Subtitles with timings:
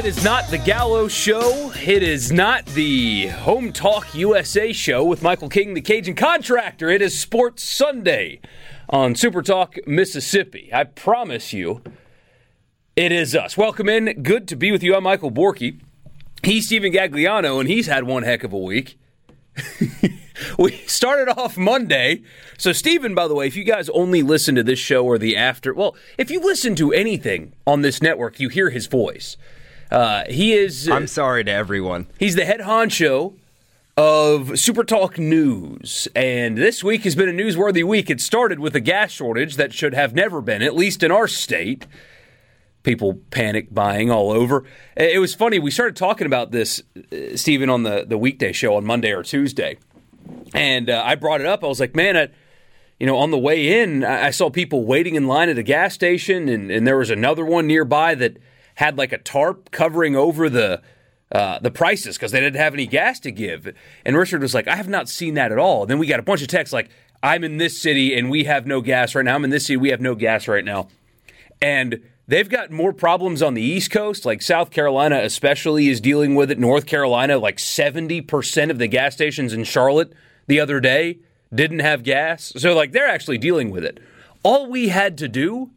[0.00, 1.72] it is not the Gallo Show.
[1.76, 6.88] It is not the Home Talk USA show with Michael King, the Cajun contractor.
[6.88, 8.40] It is Sports Sunday
[8.88, 10.70] on Super Talk Mississippi.
[10.72, 11.82] I promise you,
[12.96, 13.58] it is us.
[13.58, 14.22] Welcome in.
[14.22, 14.94] Good to be with you.
[14.94, 15.78] I'm Michael Borky.
[16.42, 18.98] He's Stephen Gagliano, and he's had one heck of a week.
[20.58, 22.22] we started off Monday.
[22.56, 25.36] So, Stephen, by the way, if you guys only listen to this show or the
[25.36, 29.36] after, well, if you listen to anything on this network, you hear his voice.
[29.90, 30.88] Uh, he is.
[30.88, 32.06] I'm sorry to everyone.
[32.18, 33.34] He's the head honcho
[33.96, 36.06] of Super Talk News.
[36.14, 38.08] And this week has been a newsworthy week.
[38.08, 41.26] It started with a gas shortage that should have never been, at least in our
[41.26, 41.86] state.
[42.82, 44.64] People panic buying all over.
[44.96, 45.58] It was funny.
[45.58, 49.22] We started talking about this, uh, Stephen, on the, the weekday show on Monday or
[49.22, 49.76] Tuesday.
[50.54, 51.62] And uh, I brought it up.
[51.62, 52.28] I was like, man, I,
[52.98, 55.94] you know, on the way in, I saw people waiting in line at a gas
[55.94, 58.38] station, and, and there was another one nearby that
[58.80, 60.80] had like a tarp covering over the
[61.32, 63.72] uh, the prices because they didn't have any gas to give.
[64.06, 65.84] And Richard was like, I have not seen that at all.
[65.84, 66.88] then we got a bunch of texts like,
[67.22, 69.34] I'm in this city and we have no gas right now.
[69.34, 70.88] I'm in this city, we have no gas right now.
[71.60, 76.34] And they've got more problems on the East Coast, like South Carolina especially is dealing
[76.34, 76.58] with it.
[76.58, 80.14] North Carolina, like 70% of the gas stations in Charlotte
[80.46, 81.18] the other day
[81.54, 82.54] didn't have gas.
[82.56, 84.00] So, like, they're actually dealing with it.
[84.42, 85.70] All we had to do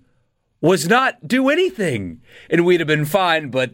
[0.63, 3.49] was not do anything, and we'd have been fine.
[3.49, 3.73] But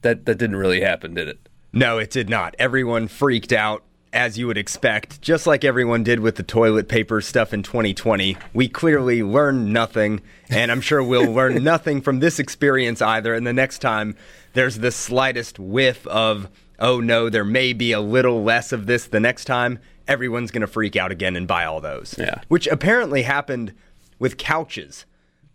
[0.00, 1.48] that that didn't really happen, did it?
[1.74, 2.54] No, it did not.
[2.58, 3.82] Everyone freaked out,
[4.12, 8.36] as you would expect, just like everyone did with the toilet paper stuff in 2020.
[8.54, 13.34] We clearly learned nothing, and I'm sure we'll learn nothing from this experience either.
[13.34, 14.16] And the next time
[14.52, 16.48] there's the slightest whiff of,
[16.78, 20.60] oh no, there may be a little less of this the next time, everyone's going
[20.60, 22.14] to freak out again and buy all those.
[22.16, 22.40] Yeah.
[22.46, 23.74] Which apparently happened
[24.20, 25.06] with couches.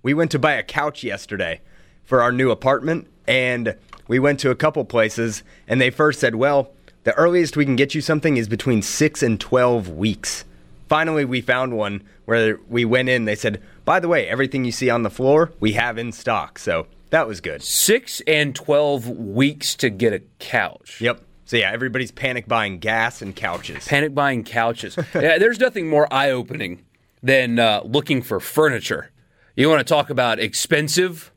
[0.02, 1.62] We went to buy a couch yesterday
[2.04, 3.76] for our new apartment, and
[4.08, 6.72] we went to a couple places, and they first said, well,
[7.04, 10.46] the earliest we can get you something is between six and 12 weeks.
[10.88, 13.26] Finally, we found one where we went in.
[13.26, 16.60] They said, by the way, everything you see on the floor, we have in stock.
[16.60, 17.62] So that was good.
[17.62, 21.00] Six and 12 weeks to get a couch.
[21.02, 21.22] Yep.
[21.46, 23.88] So yeah, everybody's panic buying gas and couches.
[23.88, 24.98] Panic buying couches.
[25.16, 26.86] yeah, there's nothing more eye opening
[27.24, 29.10] than uh, looking for furniture.
[29.59, 31.31] You want to talk about expensive?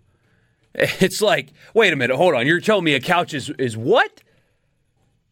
[0.75, 2.47] It's like, wait a minute, hold on.
[2.47, 4.23] You're telling me a couch is is what?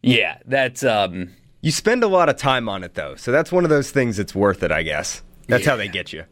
[0.03, 1.31] Yeah, that's um
[1.61, 4.17] You spend a lot of time on it though, so that's one of those things
[4.17, 5.23] that's worth it, I guess.
[5.47, 6.25] That's how they get you.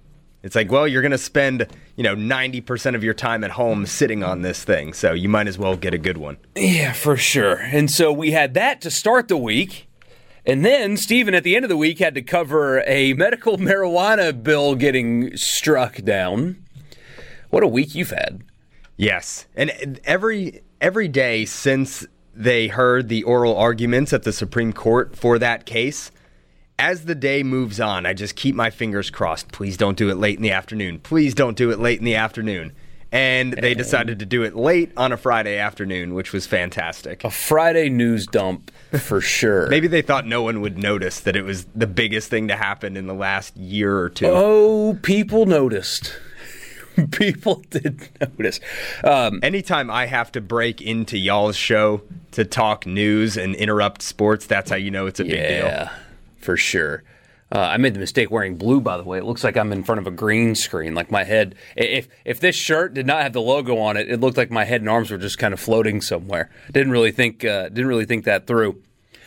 [0.43, 1.67] It's like, well, you're going to spend,
[1.97, 5.47] you know, 90% of your time at home sitting on this thing, so you might
[5.47, 6.37] as well get a good one.
[6.55, 7.55] Yeah, for sure.
[7.55, 9.88] And so we had that to start the week.
[10.49, 14.41] And then Stephen at the end of the week had to cover a medical marijuana
[14.41, 16.65] bill getting struck down.
[17.51, 18.43] What a week you've had.
[18.97, 19.45] Yes.
[19.55, 25.37] And every every day since they heard the oral arguments at the Supreme Court for
[25.37, 26.09] that case,
[26.79, 29.51] as the day moves on, I just keep my fingers crossed.
[29.51, 30.99] Please don't do it late in the afternoon.
[30.99, 32.73] Please don't do it late in the afternoon.
[33.11, 37.23] And they decided to do it late on a Friday afternoon, which was fantastic.
[37.23, 39.67] A Friday news dump for sure.
[39.67, 42.97] Maybe they thought no one would notice that it was the biggest thing to happen
[42.97, 44.27] in the last year or two.
[44.27, 46.13] Oh, people noticed.
[47.11, 48.59] people did notice.
[49.03, 52.01] Um, Anytime I have to break into y'all's show
[52.31, 55.65] to talk news and interrupt sports, that's how you know it's a big deal.
[55.65, 55.91] yeah,
[56.37, 57.03] for sure.
[57.51, 59.17] Uh, I made the mistake wearing blue, by the way.
[59.17, 60.93] It looks like I'm in front of a green screen.
[60.93, 64.19] Like my head, if if this shirt did not have the logo on it, it
[64.19, 66.51] looked like my head and arms were just kind of floating somewhere.
[66.71, 68.81] Didn't really think uh, didn't really think that through.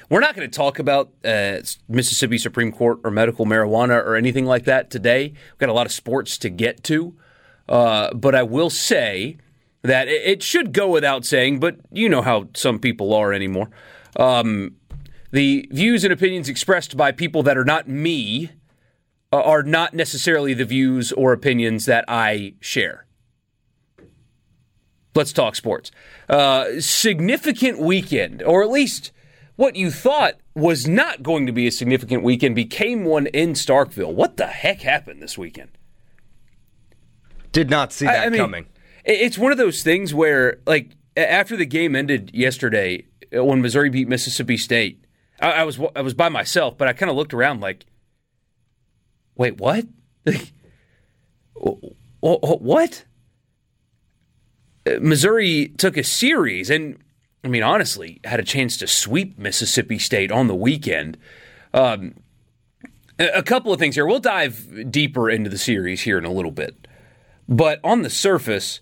[0.08, 4.44] We're not going to talk about uh, Mississippi Supreme Court or medical marijuana or anything
[4.44, 5.28] like that today.
[5.28, 7.14] We've got a lot of sports to get to,
[7.68, 9.38] uh, but I will say
[9.80, 11.60] that it, it should go without saying.
[11.60, 13.70] But you know how some people are anymore.
[14.16, 14.76] Um,
[15.32, 18.50] the views and opinions expressed by people that are not me
[19.32, 23.06] uh, are not necessarily the views or opinions that I share.
[25.14, 25.90] Let's talk sports.
[26.28, 29.10] Uh, significant weekend, or at least
[29.56, 34.12] what you thought was not going to be a significant weekend became one in Starkville.
[34.14, 35.70] What the heck happened this weekend?
[37.52, 38.66] Did not see that I- mean, coming.
[39.04, 43.06] It's one of those things where, like, after the game ended yesterday,
[43.36, 45.04] uh, when Missouri beat Mississippi State,
[45.42, 47.84] I, I was I was by myself, but I kind of looked around like,
[49.34, 49.86] wait, what?
[51.54, 53.04] Wh- wh- what?
[54.86, 56.98] Uh, Missouri took a series, and
[57.44, 61.18] I mean, honestly, had a chance to sweep Mississippi State on the weekend.
[61.74, 62.14] Um,
[63.18, 64.06] a couple of things here.
[64.06, 66.88] We'll dive deeper into the series here in a little bit.
[67.48, 68.80] But on the surface,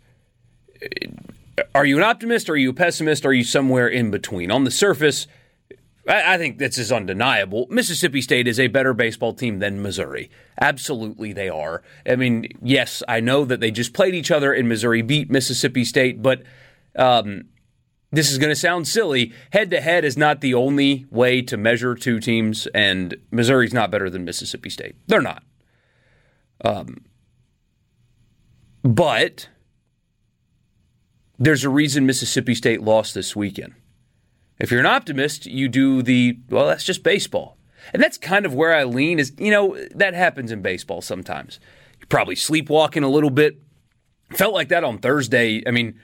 [1.74, 2.48] are you an optimist?
[2.48, 3.26] Are you a pessimist?
[3.26, 4.50] Are you somewhere in between?
[4.50, 5.26] On the surface,
[6.10, 7.66] I, think this is undeniable.
[7.70, 10.28] Mississippi State is a better baseball team than Missouri.
[10.60, 11.82] Absolutely, they are.
[12.04, 15.84] I mean, yes, I know that they just played each other and Missouri beat Mississippi
[15.84, 16.42] State, but
[16.96, 17.44] um,
[18.10, 19.32] this is going to sound silly.
[19.52, 23.90] Head to head is not the only way to measure two teams, and Missouri's not
[23.90, 24.96] better than Mississippi State.
[25.06, 25.44] They're not.
[26.64, 27.04] Um,
[28.82, 29.48] but
[31.38, 33.74] there's a reason Mississippi State lost this weekend.
[34.60, 37.56] If you're an optimist, you do the, well, that's just baseball.
[37.92, 41.58] And that's kind of where I lean is, you know, that happens in baseball sometimes.
[41.98, 43.60] You're probably sleepwalking a little bit.
[44.32, 45.62] Felt like that on Thursday.
[45.66, 45.98] I mean,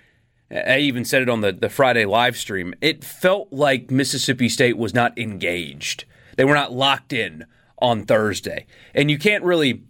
[0.51, 2.75] I even said it on the, the Friday live stream.
[2.81, 6.07] It felt like Mississippi State was not engaged.
[6.37, 7.45] They were not locked in
[7.79, 8.67] on Thursday.
[8.95, 9.83] And you can't really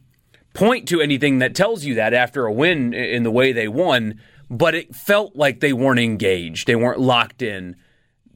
[0.54, 4.20] point to anything that tells you that after a win in the way they won,
[4.50, 6.66] but it felt like they weren't engaged.
[6.66, 7.76] They weren't locked in.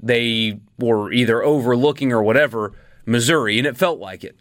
[0.03, 2.73] They were either overlooking or whatever
[3.07, 4.39] Missouri, and it felt like it.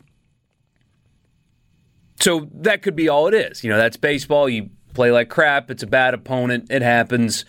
[2.19, 3.63] So that could be all it is.
[3.63, 4.49] You know, that's baseball.
[4.49, 5.71] You play like crap.
[5.71, 6.67] It's a bad opponent.
[6.69, 7.45] It happens.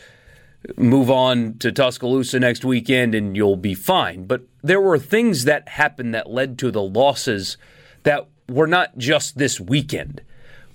[0.77, 4.25] Move on to Tuscaloosa next weekend and you'll be fine.
[4.27, 7.57] But there were things that happened that led to the losses
[8.03, 10.21] that were not just this weekend,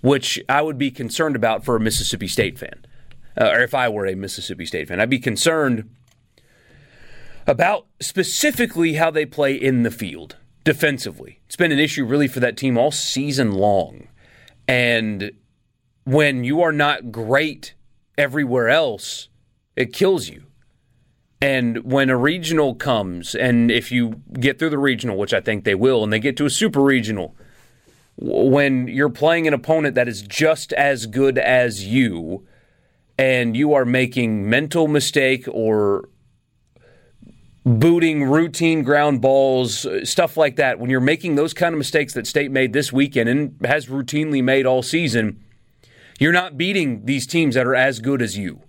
[0.01, 2.85] which I would be concerned about for a Mississippi State fan.
[3.39, 5.89] Uh, or if I were a Mississippi State fan, I'd be concerned
[7.47, 11.39] about specifically how they play in the field defensively.
[11.45, 14.07] It's been an issue really for that team all season long.
[14.67, 15.31] And
[16.05, 17.75] when you are not great
[18.17, 19.29] everywhere else,
[19.75, 20.43] it kills you.
[21.41, 25.63] And when a regional comes, and if you get through the regional, which I think
[25.63, 27.35] they will, and they get to a super regional,
[28.17, 32.47] when you're playing an opponent that is just as good as you,
[33.17, 36.09] and you are making mental mistake or
[37.65, 42.13] booting routine ground balls, uh, stuff like that, when you're making those kind of mistakes
[42.13, 45.43] that State made this weekend and has routinely made all season,
[46.19, 48.61] you're not beating these teams that are as good as you.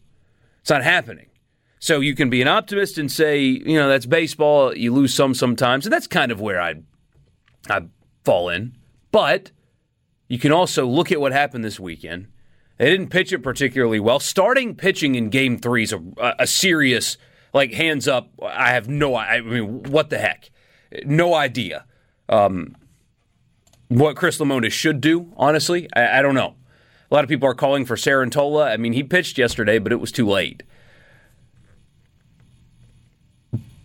[0.61, 1.27] It's not happening.
[1.79, 4.75] So you can be an optimist and say, you know, that's baseball.
[4.75, 6.77] You lose some sometimes, and that's kind of where I
[7.69, 7.83] I
[8.25, 8.77] fall in.
[9.13, 9.53] But
[10.27, 12.29] you can also look at what happened this weekend.
[12.79, 14.19] They didn't pitch it particularly well.
[14.21, 16.03] Starting pitching in Game Three is a,
[16.39, 17.19] a serious,
[17.57, 18.29] like hands up.
[18.43, 19.17] I have no.
[19.17, 20.51] I mean, what the heck?
[21.07, 21.87] No idea.
[22.29, 22.77] Um,
[23.89, 26.55] what Chris Lemonis should do, honestly, I, I don't know.
[27.11, 28.71] A lot of people are calling for Sarantola.
[28.71, 30.65] I mean, he pitched yesterday, but it was too late.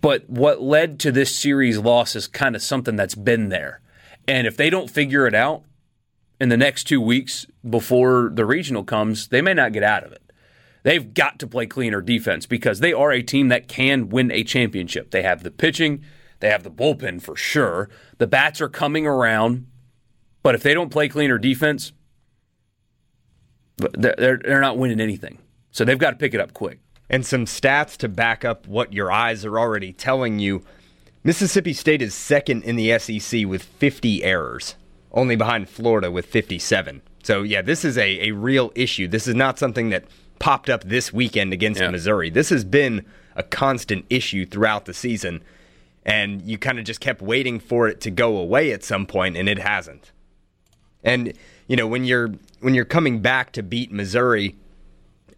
[0.02, 3.80] But what led to this series loss is kind of something that's been there.
[4.28, 5.62] And if they don't figure it out
[6.38, 10.12] in the next two weeks before the regional comes, they may not get out of
[10.12, 10.31] it.
[10.82, 14.42] They've got to play cleaner defense because they are a team that can win a
[14.42, 15.10] championship.
[15.10, 16.02] They have the pitching,
[16.40, 17.88] they have the bullpen for sure.
[18.18, 19.66] The bats are coming around.
[20.42, 21.92] But if they don't play cleaner defense,
[23.76, 25.38] they're, they're not winning anything.
[25.70, 26.80] So they've got to pick it up quick.
[27.08, 30.64] And some stats to back up what your eyes are already telling you.
[31.22, 34.74] Mississippi State is second in the SEC with 50 errors,
[35.12, 37.02] only behind Florida with 57.
[37.22, 39.06] So, yeah, this is a, a real issue.
[39.06, 40.04] This is not something that
[40.42, 41.90] popped up this weekend against Yeah.
[41.90, 42.28] Missouri.
[42.28, 43.04] This has been
[43.36, 45.40] a constant issue throughout the season,
[46.04, 49.36] and you kind of just kept waiting for it to go away at some point,
[49.36, 50.10] and it hasn't.
[51.04, 51.32] And
[51.68, 54.56] you know when you're when you're coming back to beat Missouri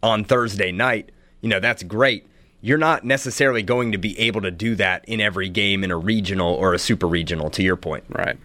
[0.02, 2.26] on Thursday night, you know that's great.
[2.62, 5.98] You're not necessarily going to be able to do that in every game in a
[5.98, 7.50] regional or a super regional.
[7.50, 8.38] To your point, Right.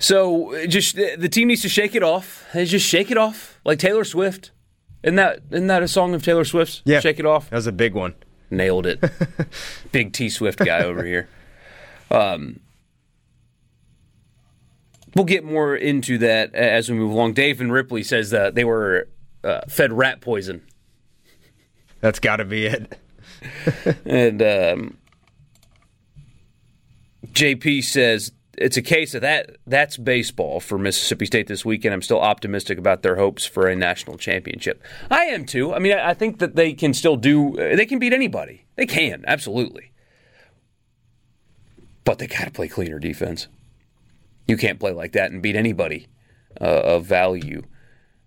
[0.00, 2.46] So just the team needs to shake it off.
[2.52, 4.50] They just shake it off like Taylor Swift.
[5.02, 6.82] Isn't that isn't that a song of Taylor Swift's?
[6.84, 7.50] Yeah, Shake it off.
[7.50, 8.14] That was a big one.
[8.50, 9.00] Nailed it.
[9.92, 11.28] Big T Swift guy over here.
[12.10, 12.58] Um,
[15.14, 17.34] we'll get more into that as we move along.
[17.34, 19.08] Dave and Ripley says that they were
[19.44, 20.62] uh, fed rat poison,
[22.00, 22.98] That's got to be it.
[24.04, 24.96] and um,
[27.28, 29.56] JP says it's a case of that.
[29.66, 31.94] That's baseball for Mississippi State this weekend.
[31.94, 34.82] I'm still optimistic about their hopes for a national championship.
[35.10, 35.72] I am too.
[35.72, 37.56] I mean, I think that they can still do.
[37.56, 38.66] They can beat anybody.
[38.76, 39.92] They can absolutely,
[42.04, 43.48] but they got to play cleaner defense.
[44.46, 46.08] You can't play like that and beat anybody
[46.60, 47.62] uh, of value.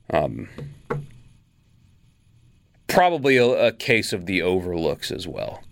[0.09, 0.49] Um,
[2.87, 5.63] probably a, a case of the overlooks as well.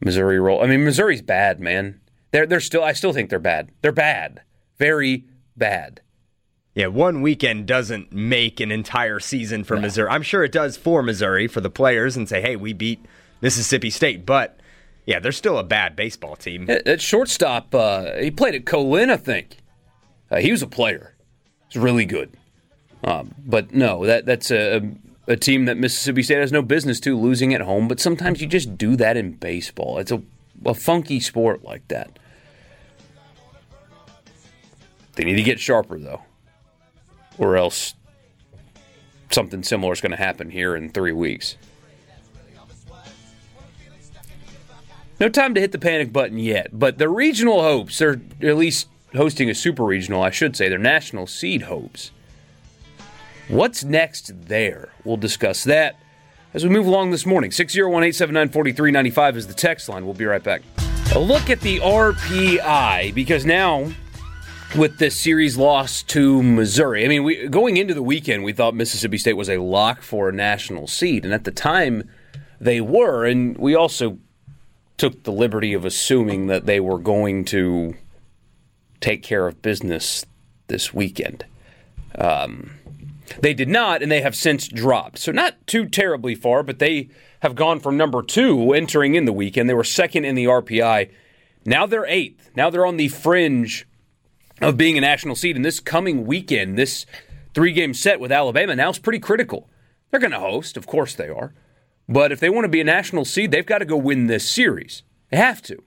[0.00, 0.62] Missouri roll.
[0.62, 2.00] I mean, Missouri's bad, man.
[2.30, 2.84] They're they're still.
[2.84, 3.70] I still think they're bad.
[3.82, 4.42] They're bad.
[4.78, 5.24] Very
[5.56, 6.00] bad.
[6.74, 9.80] Yeah, one weekend doesn't make an entire season for no.
[9.80, 10.10] Missouri.
[10.10, 13.04] I'm sure it does for Missouri for the players and say, hey, we beat
[13.40, 14.60] Mississippi State, but
[15.04, 16.66] yeah, they're still a bad baseball team.
[16.66, 19.56] That shortstop, uh, he played at Colin, I think.
[20.30, 21.16] Uh, he was a player.
[21.68, 22.36] He's really good.
[23.02, 24.82] Um, but no, that that's a,
[25.26, 27.88] a team that Mississippi State has no business to losing at home.
[27.88, 29.98] But sometimes you just do that in baseball.
[29.98, 30.22] It's a,
[30.64, 32.18] a funky sport like that.
[35.14, 36.22] They need to get sharper though,
[37.38, 37.94] or else
[39.30, 41.56] something similar is going to happen here in three weeks.
[45.20, 48.88] No time to hit the panic button yet, but the regional hopes are at least
[49.16, 52.12] hosting a super regional, I should say, their national seed hopes.
[53.48, 54.90] What's next there?
[55.04, 55.96] We'll discuss that
[56.54, 57.50] as we move along this morning.
[57.50, 60.04] 601 879 4395 is the text line.
[60.04, 60.62] We'll be right back.
[61.14, 63.90] A look at the RPI because now
[64.76, 67.04] with this series loss to Missouri.
[67.04, 70.28] I mean, we, going into the weekend, we thought Mississippi State was a lock for
[70.28, 72.08] a national seed, and at the time
[72.60, 74.18] they were, and we also
[74.96, 77.94] took the liberty of assuming that they were going to
[79.00, 80.26] take care of business
[80.66, 81.44] this weekend.
[82.16, 82.72] Um,
[83.40, 85.18] they did not, and they have since dropped.
[85.18, 87.08] So, not too terribly far, but they
[87.40, 89.68] have gone from number two entering in the weekend.
[89.68, 91.10] They were second in the RPI.
[91.64, 92.50] Now they're eighth.
[92.56, 93.86] Now they're on the fringe
[94.60, 95.56] of being a national seed.
[95.56, 97.06] And this coming weekend, this
[97.54, 99.68] three game set with Alabama now is pretty critical.
[100.10, 101.54] They're going to host, of course they are.
[102.08, 104.48] But if they want to be a national seed, they've got to go win this
[104.48, 105.02] series.
[105.30, 105.82] They have to.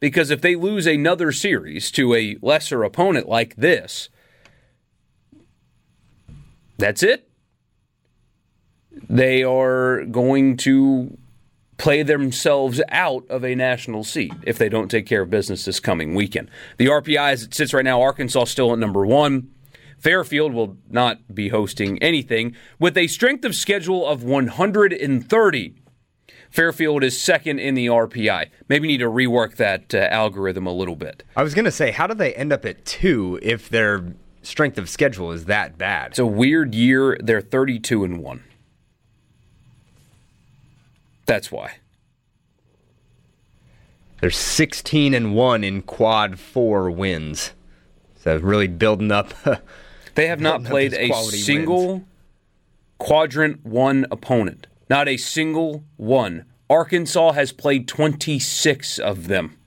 [0.00, 4.10] Because if they lose another series to a lesser opponent like this,
[6.78, 7.28] that's it.
[9.08, 11.16] They are going to
[11.76, 15.78] play themselves out of a national seed if they don't take care of business this
[15.80, 16.50] coming weekend.
[16.76, 19.50] The RPI, as it sits right now, Arkansas still at number one.
[19.98, 25.74] Fairfield will not be hosting anything with a strength of schedule of 130.
[26.50, 28.48] Fairfield is second in the RPI.
[28.68, 31.24] Maybe need to rework that uh, algorithm a little bit.
[31.36, 34.14] I was going to say, how do they end up at two if their
[34.48, 36.12] strength of schedule is that bad?
[36.12, 37.18] It's a weird year.
[37.20, 38.44] They're 32 and 1.
[41.26, 41.76] That's why.
[44.20, 47.52] They're 16 and 1 in quad 4 wins.
[48.22, 49.32] So really building up.
[50.14, 52.06] they have not played a single wins.
[52.98, 54.66] quadrant 1 opponent.
[54.90, 56.46] Not a single one.
[56.70, 59.58] Arkansas has played 26 of them.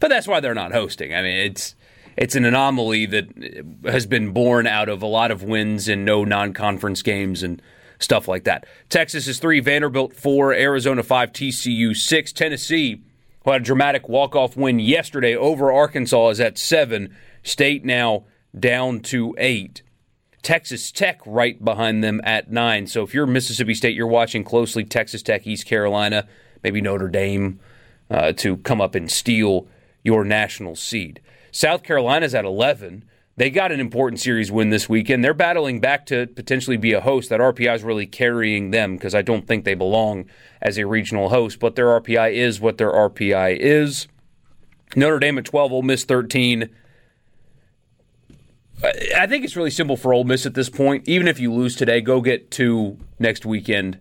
[0.00, 1.14] But that's why they're not hosting.
[1.14, 1.76] I mean, it's
[2.16, 6.24] it's an anomaly that has been born out of a lot of wins and no
[6.24, 7.60] non-conference games and
[7.98, 8.66] stuff like that.
[8.88, 13.02] Texas is 3, Vanderbilt 4, Arizona 5, TCU 6, Tennessee
[13.44, 18.24] who had a dramatic walk-off win yesterday over Arkansas is at 7, State now
[18.58, 19.82] down to 8.
[20.42, 22.86] Texas Tech right behind them at nine.
[22.86, 26.26] So if you're Mississippi State, you're watching closely Texas Tech, East Carolina,
[26.62, 27.60] maybe Notre Dame
[28.10, 29.68] uh, to come up and steal
[30.04, 31.20] your national seed.
[31.52, 33.04] South Carolina's at 11.
[33.36, 35.22] They got an important series win this weekend.
[35.22, 37.28] They're battling back to potentially be a host.
[37.30, 40.26] That RPI is really carrying them because I don't think they belong
[40.60, 44.08] as a regional host, but their RPI is what their RPI is.
[44.96, 46.68] Notre Dame at 12, Ole Miss 13.
[49.16, 51.08] I think it's really simple for Ole Miss at this point.
[51.08, 53.98] Even if you lose today, go get two next weekend,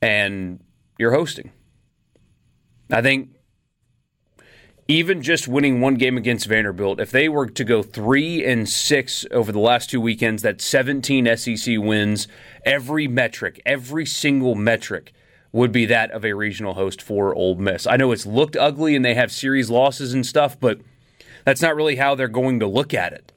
[0.00, 0.60] and
[0.98, 1.50] you're hosting.
[2.90, 3.33] I think
[4.86, 9.24] even just winning one game against Vanderbilt, if they were to go three and six
[9.30, 12.28] over the last two weekends, that's 17 SEC wins.
[12.64, 15.12] Every metric, every single metric
[15.52, 17.86] would be that of a regional host for Ole Miss.
[17.86, 20.80] I know it's looked ugly and they have series losses and stuff, but
[21.44, 23.32] that's not really how they're going to look at it.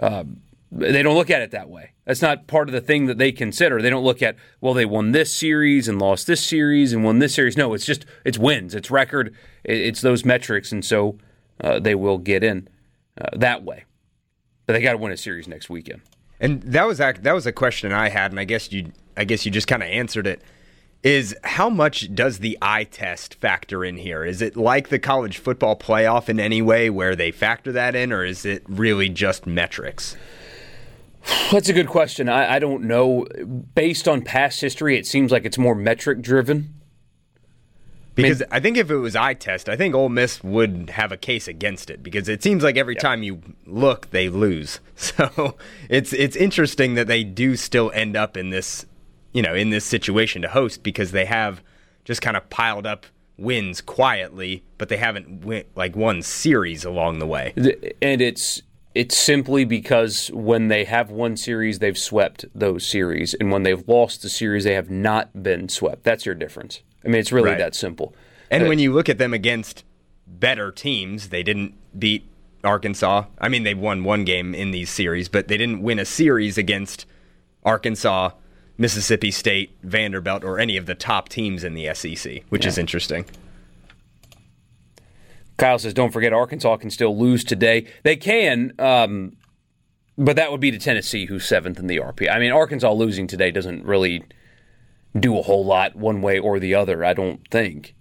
[0.00, 0.40] Um,
[0.74, 1.90] they don't look at it that way.
[2.06, 3.82] That's not part of the thing that they consider.
[3.82, 7.18] They don't look at well, they won this series and lost this series and won
[7.18, 7.56] this series.
[7.56, 11.18] No, it's just it's wins, it's record, it's those metrics, and so
[11.60, 12.68] uh, they will get in
[13.20, 13.84] uh, that way.
[14.66, 16.00] But they got to win a series next weekend.
[16.40, 19.44] And that was that was a question I had, and I guess you I guess
[19.44, 20.42] you just kind of answered it.
[21.02, 24.24] is how much does the eye test factor in here?
[24.24, 28.12] Is it like the college football playoff in any way where they factor that in,
[28.12, 30.16] or is it really just metrics?
[31.50, 32.28] That's a good question.
[32.28, 33.26] I, I don't know.
[33.74, 36.82] Based on past history, it seems like it's more metric driven.
[38.14, 41.16] Because I, think if it was eye test, I think Ole Miss would have a
[41.16, 43.00] case against it because it seems like every yeah.
[43.00, 44.80] time you look, they lose.
[44.94, 45.56] So
[45.88, 48.86] it's it's interesting that they do still end up in this,
[49.32, 51.60] you know, in this situation to host because they have
[52.04, 57.18] just kind of piled up wins quietly, but they haven't win, like won series along
[57.18, 57.52] the way.
[58.00, 58.62] And it's
[58.94, 63.86] it's simply because when they have won series, they've swept those series, and when they've
[63.88, 66.04] lost the series, they have not been swept.
[66.04, 66.80] That's your difference.
[67.04, 67.58] I mean, it's really right.
[67.58, 68.14] that simple.
[68.50, 69.84] And uh, when you look at them against
[70.26, 72.24] better teams, they didn't beat
[72.62, 73.24] Arkansas.
[73.38, 76.58] I mean, they won one game in these series, but they didn't win a series
[76.58, 77.06] against
[77.64, 78.30] Arkansas,
[78.78, 82.68] Mississippi State, Vanderbilt, or any of the top teams in the SEC, which yeah.
[82.68, 83.24] is interesting.
[85.56, 87.86] Kyle says, "Don't forget, Arkansas can still lose today.
[88.02, 89.36] They can, um,
[90.18, 92.28] but that would be to Tennessee, who's seventh in the RP.
[92.28, 94.24] I mean, Arkansas losing today doesn't really
[95.18, 97.04] do a whole lot one way or the other.
[97.04, 97.94] I don't think,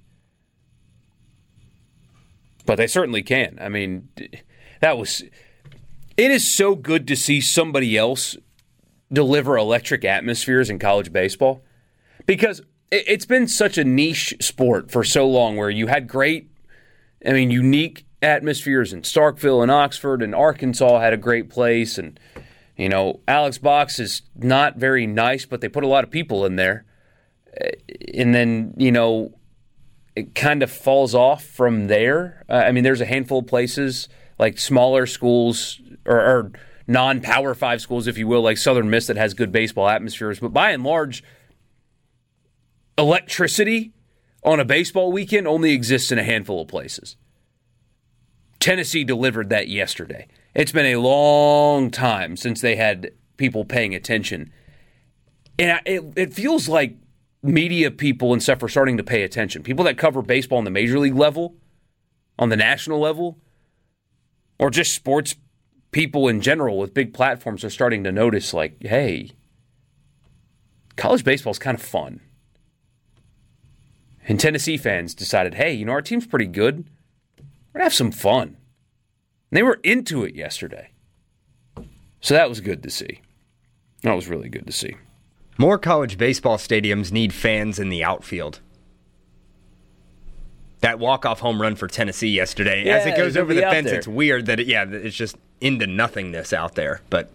[2.65, 3.58] but they certainly can.
[3.62, 4.10] I mean,
[4.79, 5.24] that was.
[6.17, 8.38] It is so good to see somebody else
[9.12, 11.63] deliver electric atmospheres in college baseball
[12.25, 16.50] because it's been such a niche sport for so long where you had great
[17.25, 21.98] I mean, unique atmospheres in Starkville and Oxford and Arkansas had a great place.
[21.98, 22.20] And,
[22.78, 26.46] you know, Alex Box is not very nice, but they put a lot of people
[26.46, 26.86] in there.
[28.13, 29.34] And then, you know,
[30.16, 32.44] it kind of falls off from there.
[32.50, 34.10] Uh, I mean, there's a handful of places
[34.40, 36.51] like smaller schools or, or
[36.88, 40.40] non Power Five schools, if you will, like Southern Miss that has good baseball atmospheres.
[40.40, 41.24] But by and large,
[42.98, 43.94] electricity
[44.43, 47.15] on a baseball weekend only exists in a handful of places.
[48.60, 50.27] Tennessee delivered that yesterday.
[50.53, 54.51] It's been a long time since they had people paying attention.
[55.57, 56.96] And it, it feels like
[57.44, 59.63] media people and stuff are starting to pay attention.
[59.63, 61.55] People that cover baseball on the major league level,
[62.37, 63.39] on the national level,
[64.59, 65.35] or just sports
[65.92, 69.31] people in general with big platforms are starting to notice like, hey,
[70.96, 72.22] college baseball is kind of fun.
[74.27, 76.86] And Tennessee fans decided, hey, you know, our team's pretty good.
[77.38, 78.48] We're going to have some fun.
[78.48, 78.57] And
[79.57, 80.92] they were into it yesterday.
[82.22, 83.22] So that was good to see.
[84.03, 84.96] That was really good to see.
[85.57, 88.62] More college baseball stadiums need fans in the outfield.
[90.79, 93.98] That walk-off home run for Tennessee yesterday, yeah, as it goes over the fence, there.
[93.98, 97.01] it's weird that it, yeah, it's just into nothingness out there.
[97.12, 97.29] But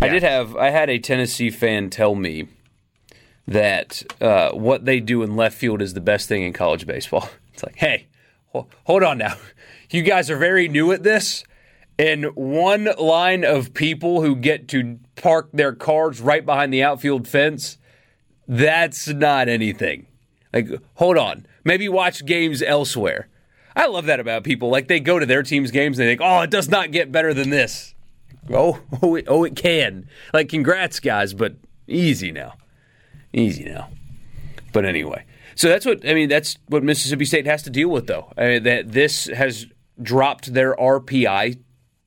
[0.00, 0.06] yeah.
[0.06, 2.48] I did have I had a Tennessee fan tell me
[3.46, 7.28] that uh, what they do in left field is the best thing in college baseball.
[7.54, 8.08] It's like, hey,
[8.52, 9.36] hold on now.
[9.90, 11.44] You guys are very new at this.
[12.00, 17.28] And one line of people who get to park their cars right behind the outfield
[17.28, 17.78] fence,
[18.48, 20.08] that's not anything.
[20.52, 21.46] Like, hold on.
[21.62, 23.28] Maybe watch games elsewhere.
[23.76, 24.68] I love that about people.
[24.68, 27.12] Like, they go to their team's games and they think, oh, it does not get
[27.12, 27.94] better than this.
[28.52, 30.08] Oh, oh, it, oh, it can.
[30.32, 31.54] Like, congrats, guys, but
[31.86, 32.54] easy now.
[33.34, 33.88] Easy now.
[34.72, 35.24] But anyway,
[35.56, 36.28] so that's what I mean.
[36.28, 38.32] That's what Mississippi State has to deal with, though.
[38.38, 39.66] I mean, that this has
[40.00, 41.58] dropped their RPI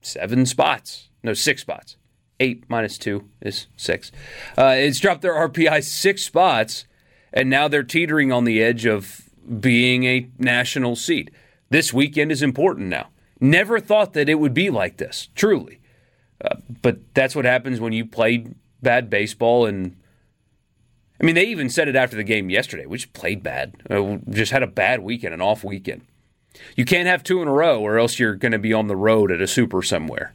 [0.01, 1.97] seven spots, no six spots.
[2.39, 4.11] Eight minus two is six.
[4.57, 6.85] Uh, it's dropped their RPI six spots,
[7.33, 11.31] and now they're teetering on the edge of being a national seed.
[11.69, 13.09] This weekend is important now.
[13.39, 15.81] Never thought that it would be like this, truly.
[16.43, 18.47] Uh, but that's what happens when you play
[18.81, 19.95] bad baseball and
[21.19, 22.85] I mean, they even said it after the game yesterday.
[22.85, 23.75] We just played bad.
[23.89, 26.01] Uh, just had a bad weekend, an off weekend.
[26.75, 28.95] You can't have two in a row, or else you're going to be on the
[28.95, 30.33] road at a super somewhere.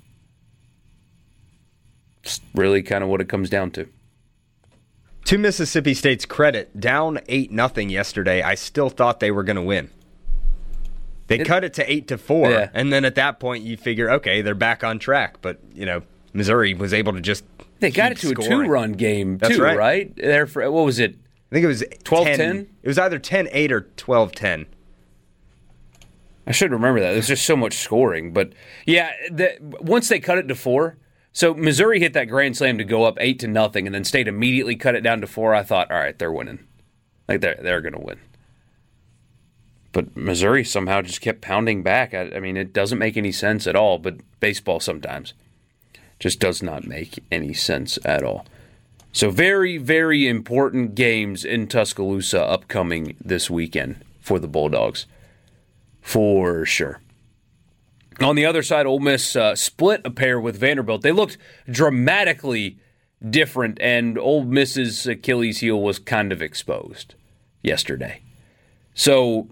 [2.23, 3.89] It's really kind of what it comes down to.
[5.27, 9.63] To Mississippi State's credit, down eight nothing yesterday, I still thought they were going to
[9.63, 9.91] win.
[11.29, 12.71] They it, cut it to eight to four, yeah.
[12.75, 15.37] and then at that point, you figure, okay, they're back on track.
[15.41, 17.45] But you know, Missouri was able to just
[17.83, 18.53] they got it to scoring.
[18.53, 19.77] a two-run game That's too, right.
[19.77, 20.17] right?
[20.17, 21.17] There for what was it?
[21.51, 22.67] I think it was 12-10.
[22.83, 24.67] It was either 10-8 or 12-10.
[26.47, 27.13] I should remember that.
[27.13, 28.53] There's just so much scoring, but
[28.87, 30.97] yeah, the, once they cut it to four,
[31.33, 34.29] so Missouri hit that grand slam to go up eight to nothing, and then State
[34.29, 35.55] immediately cut it down to four.
[35.55, 36.67] I thought, all right, they're winning,
[37.29, 38.19] like they're they're going to win.
[39.93, 42.13] But Missouri somehow just kept pounding back.
[42.13, 43.99] I, I mean, it doesn't make any sense at all.
[43.99, 45.35] But baseball sometimes.
[46.23, 48.47] Just does not make any sense at all.
[49.11, 55.07] So, very, very important games in Tuscaloosa upcoming this weekend for the Bulldogs.
[56.01, 57.01] For sure.
[58.21, 61.03] On the other side, Ole Miss uh, split a pair with Vanderbilt.
[61.03, 62.79] They looked dramatically
[63.29, 67.17] different, and Ole Miss's Achilles heel was kind of exposed
[67.65, 68.23] yesterday.
[68.95, 69.49] So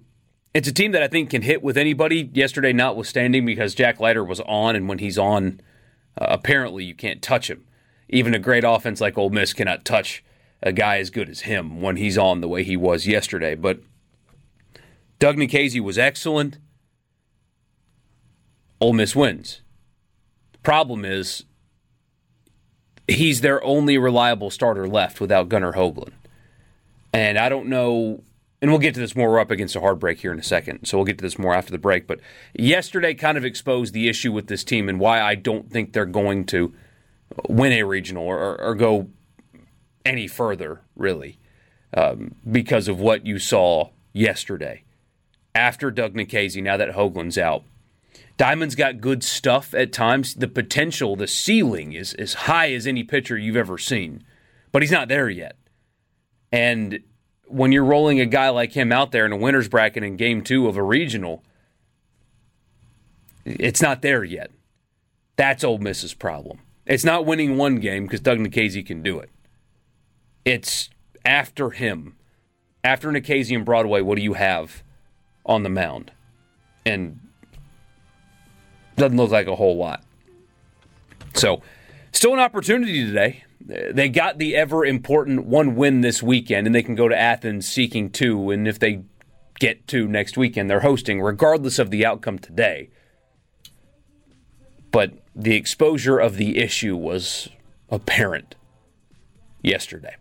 [0.55, 2.31] it's a team that I think can hit with anybody.
[2.33, 5.61] Yesterday, notwithstanding, because Jack Leiter was on, and when he's on,
[6.19, 7.65] uh, apparently you can't touch him.
[8.09, 10.25] Even a great offense like Ole Miss cannot touch
[10.63, 13.55] a guy as good as him when he's on the way he was yesterday.
[13.55, 13.81] But
[15.19, 16.59] Doug Nikhazy was excellent.
[18.81, 19.61] Ole Miss wins.
[20.53, 21.45] The problem is
[23.07, 26.13] he's their only reliable starter left without Gunnar Hoglund.
[27.13, 28.23] And I don't know,
[28.61, 29.39] and we'll get to this more.
[29.39, 31.55] Up against a hard break here in a second, so we'll get to this more
[31.55, 32.07] after the break.
[32.07, 32.21] But
[32.55, 36.05] yesterday kind of exposed the issue with this team and why I don't think they're
[36.05, 36.75] going to
[37.49, 39.09] win a regional or, or go
[40.05, 41.39] any further, really,
[41.95, 44.83] um, because of what you saw yesterday.
[45.55, 47.65] After Doug Nikhazy, now that Hoglund's out,
[48.37, 50.35] Diamond's got good stuff at times.
[50.35, 54.25] The potential, the ceiling is as high as any pitcher you've ever seen,
[54.73, 55.57] but he's not there yet.
[56.51, 57.01] And
[57.51, 60.43] when you're rolling a guy like him out there in a winner's bracket in game
[60.43, 61.43] two of a regional,
[63.45, 64.51] it's not there yet.
[65.37, 66.61] That's Ole Miss's problem.
[66.87, 69.31] It's not winning one game because Doug Nikhazy can do it.
[70.45, 70.91] It's
[71.25, 72.17] after him.
[72.83, 74.83] After Nikhazy and Broadway, what do you have
[75.45, 76.13] on the mound?
[76.87, 77.21] And
[78.97, 80.03] doesn't look like a whole lot.
[81.35, 81.63] So,
[82.13, 83.45] still an opportunity today.
[83.71, 87.69] They got the ever important one win this weekend, and they can go to Athens
[87.69, 88.51] seeking two.
[88.51, 89.03] And if they
[89.59, 92.91] get two next weekend, they're hosting, regardless of the outcome today.
[94.91, 97.49] But the exposure of the issue was
[97.91, 98.57] apparent
[99.63, 100.17] yesterday.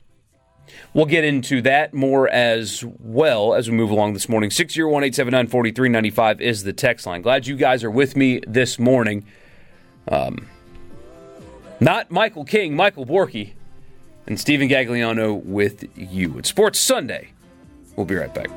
[0.94, 4.50] We'll get into that more as well as we move along this morning.
[4.50, 7.22] 601 879 4395 is the text line.
[7.22, 9.26] Glad you guys are with me this morning.
[10.08, 10.48] Um,
[11.80, 13.54] not Michael King, Michael Borky,
[14.28, 16.38] and Stephen Gagliano with you.
[16.38, 17.30] It's Sports Sunday.
[17.96, 18.50] We'll be right back.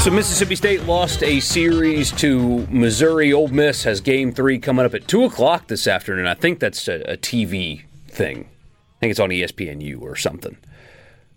[0.00, 3.32] So Mississippi State lost a series to Missouri.
[3.32, 6.26] Ole Miss has Game Three coming up at two o'clock this afternoon.
[6.26, 8.48] I think that's a, a TV thing.
[8.96, 10.56] I think it's on ESPNU or something.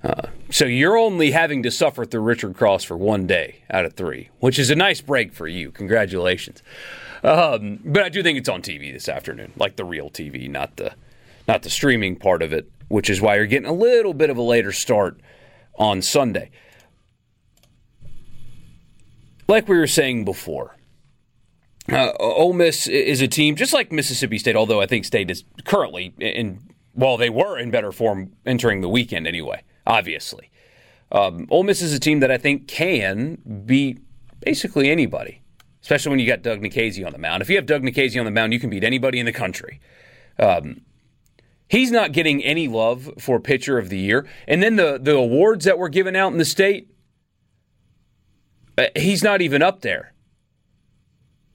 [0.03, 3.93] Uh, so you're only having to suffer through Richard Cross for one day out of
[3.93, 5.71] three, which is a nice break for you.
[5.71, 6.61] Congratulations.
[7.23, 10.75] Um, but I do think it's on TV this afternoon, like the real TV, not
[10.75, 10.93] the
[11.47, 14.37] not the streaming part of it, which is why you're getting a little bit of
[14.37, 15.19] a later start
[15.75, 16.51] on Sunday.
[19.47, 20.75] Like we were saying before,
[21.91, 25.43] uh, Ole Miss is a team just like Mississippi State, although I think State is
[25.65, 26.59] currently in
[26.95, 30.49] well, they were in better form entering the weekend anyway obviously.
[31.11, 33.99] Um, Ole Miss is a team that I think can beat
[34.39, 35.41] basically anybody,
[35.81, 37.41] especially when you got Doug Nikhazy on the mound.
[37.41, 39.79] If you have Doug Nikhazy on the mound, you can beat anybody in the country.
[40.39, 40.81] Um,
[41.73, 44.27] he's not getting any love for pitcher of the year.
[44.47, 46.87] And then the, the awards that were given out in the state,
[48.77, 50.13] uh, he's not even up there.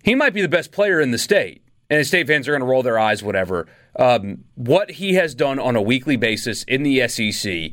[0.03, 1.63] He might be the best player in the state.
[1.89, 3.69] And the state fans are going to roll their eyes, whatever.
[3.97, 7.73] Um, what he has done on a weekly basis in the SEC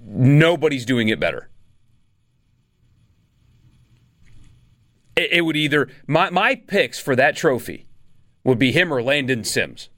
[0.00, 1.50] nobody's doing it better.
[5.16, 7.88] It, it would either my my picks for that trophy
[8.42, 9.90] would be him or Landon Sims.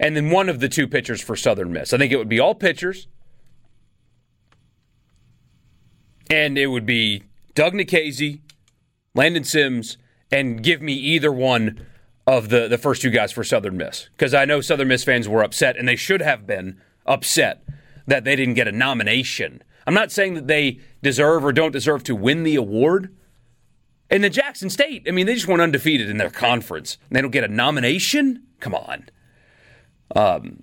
[0.00, 1.92] And then one of the two pitchers for Southern Miss.
[1.92, 3.06] I think it would be all pitchers.
[6.30, 8.40] And it would be Doug Nikhazy,
[9.14, 9.98] Landon Sims,
[10.32, 11.86] and give me either one
[12.26, 14.08] of the, the first two guys for Southern Miss.
[14.16, 17.62] Because I know Southern Miss fans were upset, and they should have been upset
[18.06, 19.62] that they didn't get a nomination.
[19.86, 23.14] I'm not saying that they deserve or don't deserve to win the award.
[24.08, 26.96] And the Jackson State, I mean, they just went undefeated in their conference.
[27.10, 28.44] They don't get a nomination?
[28.60, 29.08] Come on.
[30.14, 30.62] Um,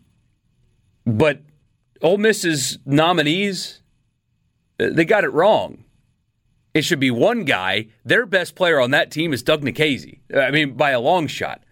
[1.05, 1.41] but
[2.01, 3.81] Ole Miss's nominees,
[4.77, 5.83] they got it wrong.
[6.73, 7.87] It should be one guy.
[8.05, 10.19] Their best player on that team is Doug Nikhazy.
[10.35, 11.63] I mean, by a long shot.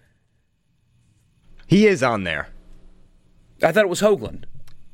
[1.67, 2.49] He is on there.
[3.61, 4.45] I thought it was Hoglund.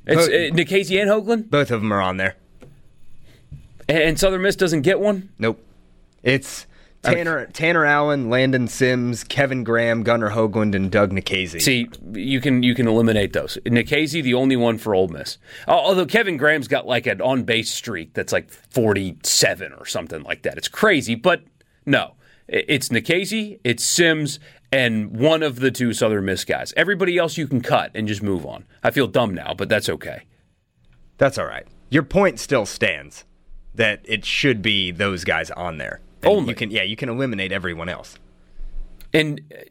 [0.06, 1.50] It's uh, Nikhazy and Hoglund?
[1.50, 2.36] Both of them are on there.
[3.88, 5.30] And Southern Miss doesn't get one.
[5.38, 5.64] Nope.
[6.24, 6.66] It's
[7.04, 11.62] Tanner Tanner Allen, Landon Sims, Kevin Graham, Gunnar Hoglund, and Doug Nikhazy.
[11.62, 13.58] See, you can you can eliminate those.
[13.66, 15.38] Nikhazy, the only one for Ole Miss.
[15.68, 20.22] Although Kevin Graham's got like an on base streak that's like forty seven or something
[20.24, 20.58] like that.
[20.58, 21.44] It's crazy, but
[21.86, 22.14] no,
[22.48, 24.40] it's Nikhazy, it's Sims,
[24.72, 26.72] and one of the two Southern Miss guys.
[26.78, 28.66] Everybody else you can cut and just move on.
[28.84, 30.24] I feel dumb now, but that's okay.
[31.18, 31.68] That's all right.
[31.90, 33.26] Your point still stands
[33.74, 36.02] that it should be those guys on there.
[36.30, 36.50] Only.
[36.50, 38.18] you can yeah, you can eliminate everyone else.
[39.14, 39.62] And uh,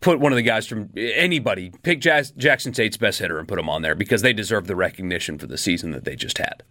[0.00, 3.68] put one of the guys from anybody, pick Jackson State's best hitter and put him
[3.68, 6.62] on there because they deserve the recognition for the season that they just had.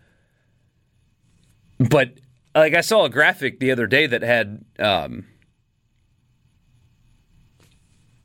[1.78, 2.19] But
[2.56, 5.25] like I saw a graphic the other day that had um,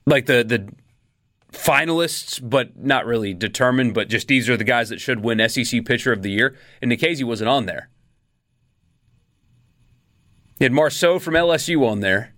[0.07, 0.72] like the the
[1.53, 3.94] finalists, but not really determined.
[3.94, 6.90] But just these are the guys that should win SEC Pitcher of the Year, and
[6.90, 7.88] Nikhazy wasn't on there.
[10.58, 12.34] You had Marceaux from LSU on there.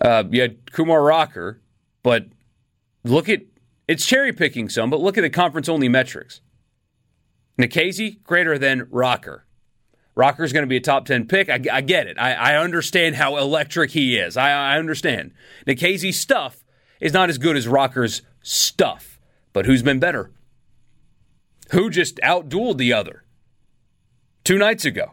[0.00, 1.60] Uh, you had Kumar Rocker,
[2.02, 2.26] but
[3.04, 3.42] look at
[3.86, 6.40] it's cherry picking some, but look at the conference only metrics.
[7.58, 9.44] Nikhazy greater than Rocker.
[10.14, 11.48] Rocker's going to be a top 10 pick.
[11.48, 12.18] I, I get it.
[12.18, 14.36] I, I, understand how electric he is.
[14.36, 15.32] I, I understand.
[15.66, 16.64] Nikhazy's stuff
[17.00, 19.18] is not as good as Rocker's stuff.
[19.52, 20.30] But who's been better?
[21.70, 23.24] Who just outdueled the other
[24.44, 25.12] two nights ago?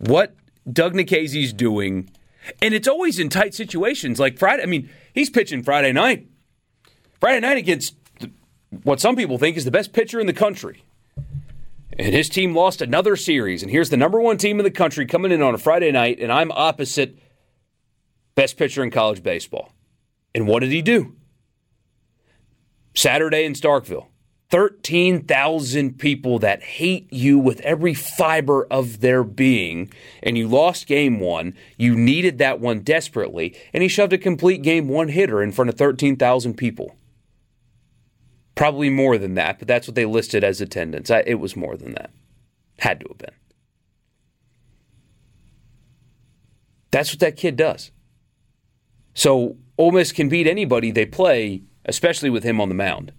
[0.00, 0.34] What
[0.70, 2.10] Doug Nikhazy's doing,
[2.62, 4.62] and it's always in tight situations like Friday.
[4.62, 6.26] I mean, he's pitching Friday night.
[7.20, 7.96] Friday night against
[8.82, 10.84] what some people think is the best pitcher in the country.
[11.98, 13.62] And his team lost another series.
[13.62, 16.18] And here's the number one team in the country coming in on a Friday night,
[16.18, 17.18] and I'm opposite
[18.34, 19.72] best pitcher in college baseball.
[20.34, 21.14] And what did he do?
[22.94, 24.06] Saturday in Starkville.
[24.50, 31.20] 13,000 people that hate you with every fiber of their being, and you lost game
[31.20, 31.54] one.
[31.78, 35.68] You needed that one desperately, and he shoved a complete game one hitter in front
[35.68, 36.96] of 13,000 people.
[38.56, 41.10] Probably more than that, but that's what they listed as attendance.
[41.10, 42.10] I, it was more than that.
[42.80, 43.34] Had to have been.
[46.90, 47.92] That's what that kid does.
[49.14, 53.12] So Ole Miss can beat anybody they play, especially with him on the mound.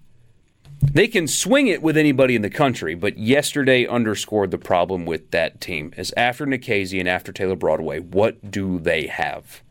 [0.93, 5.31] They can swing it with anybody in the country, but yesterday underscored the problem with
[5.31, 5.93] that team.
[5.95, 9.61] Is after Nikhazy and after Taylor Broadway, what do they have?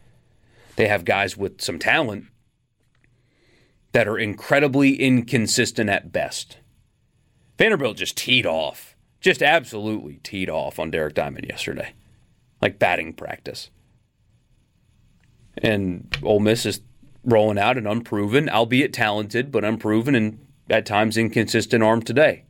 [0.77, 2.25] They have guys with some talent
[3.93, 6.57] that are incredibly inconsistent at best.
[7.59, 11.93] Vanderbilt just teed off, just absolutely teed off on Derek Diamond yesterday,
[12.63, 13.69] like batting practice.
[15.59, 16.81] And Ole Miss is
[17.25, 20.39] rolling out an unproven, albeit talented, but unproven and
[20.71, 22.45] at times inconsistent arm today.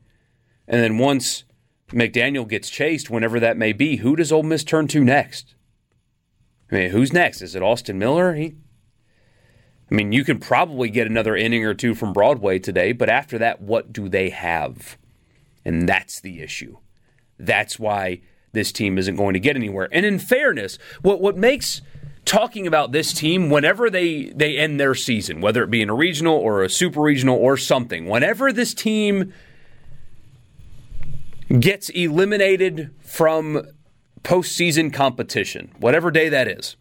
[0.68, 1.44] And then once
[1.88, 5.54] McDaniel gets chased, whenever that may be, who does Ole Miss turn to next?
[6.70, 7.42] I mean, who's next?
[7.42, 8.35] Is it Austin Miller?
[8.35, 8.54] He,
[9.90, 13.38] I mean, you can probably get another inning or two from Broadway today, but after
[13.38, 14.96] that, what do they have?
[15.64, 16.78] And that's the issue.
[17.38, 18.20] That's why
[18.52, 19.88] this team isn't going to get anywhere.
[19.90, 21.83] And in fairness, what what makes
[22.24, 25.94] talking about this team whenever they they end their season, whether it be in a
[25.94, 29.33] regional or a super regional or something, whenever this team
[31.59, 33.66] gets eliminated from
[34.22, 36.76] postseason competition, whatever day that is,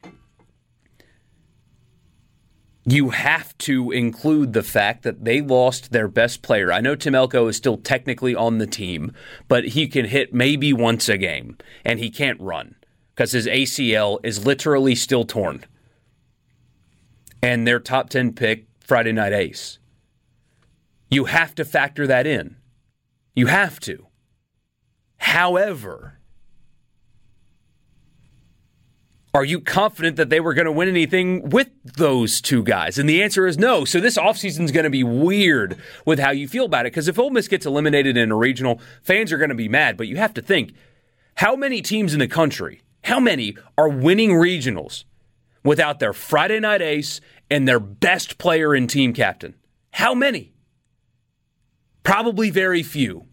[2.85, 6.71] you have to include the fact that they lost their best player.
[6.71, 9.11] I know Tim Elko is still technically on the team,
[9.47, 12.75] but he can hit maybe once a game, and he can't run
[13.19, 15.65] because his ACL is literally still torn.
[17.43, 19.77] And their top 10 pick, Friday Night Ace.
[21.11, 22.55] You have to factor that in.
[23.35, 24.07] You have to.
[25.17, 26.19] However,
[29.33, 32.97] are you confident that they were going to win anything with those two guys?
[32.97, 33.83] And the answer is no.
[33.83, 37.09] So this offseason is going to be weird with how you feel about it because
[37.09, 39.97] if Ole Miss gets eliminated in a regional, fans are going to be mad.
[39.97, 40.71] But you have to think
[41.35, 45.03] how many teams in the country, how many are winning regionals
[45.63, 49.55] without their Friday night ace and their best player and team captain?
[49.91, 50.53] How many?
[52.03, 53.25] Probably very few.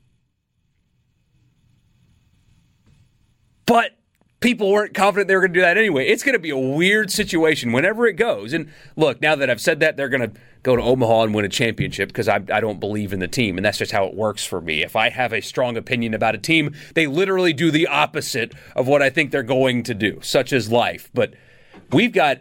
[3.66, 3.95] But
[4.46, 6.06] people weren't confident they were going to do that anyway.
[6.06, 8.52] It's going to be a weird situation whenever it goes.
[8.52, 11.44] And look, now that I've said that, they're going to go to Omaha and win
[11.44, 13.58] a championship because I, I, don't believe in the team.
[13.58, 14.84] And that's just how it works for me.
[14.84, 18.86] If I have a strong opinion about a team, they literally do the opposite of
[18.86, 21.10] what I think they're going to do, such as life.
[21.12, 21.34] But
[21.90, 22.38] we've got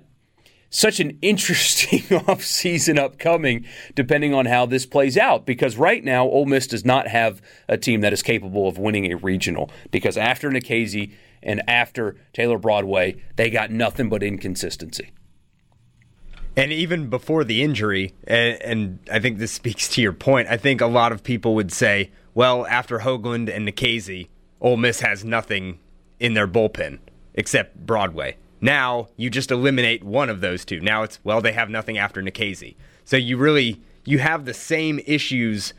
[0.70, 3.66] such an interesting offseason upcoming
[3.96, 7.78] depending on how this plays out because right now Ole Miss does not have a
[7.78, 11.14] team that is capable of winning a regional because after Nikhazy
[11.46, 15.12] and after Taylor Broadway, they got nothing but inconsistency.
[16.58, 20.58] And even before the injury, and, and, I think this speaks to your point, I
[20.58, 24.30] think a lot of people would say, well, after Hoglund and Nikhazy,
[24.62, 25.80] Ole Miss has nothing
[26.20, 27.00] in their bullpen
[27.34, 28.38] except Broadway.
[28.62, 30.80] Now you just eliminate one of those two.
[30.80, 32.76] Now it's well they have nothing after Nikhazy.
[33.04, 35.74] So you really you have the same issues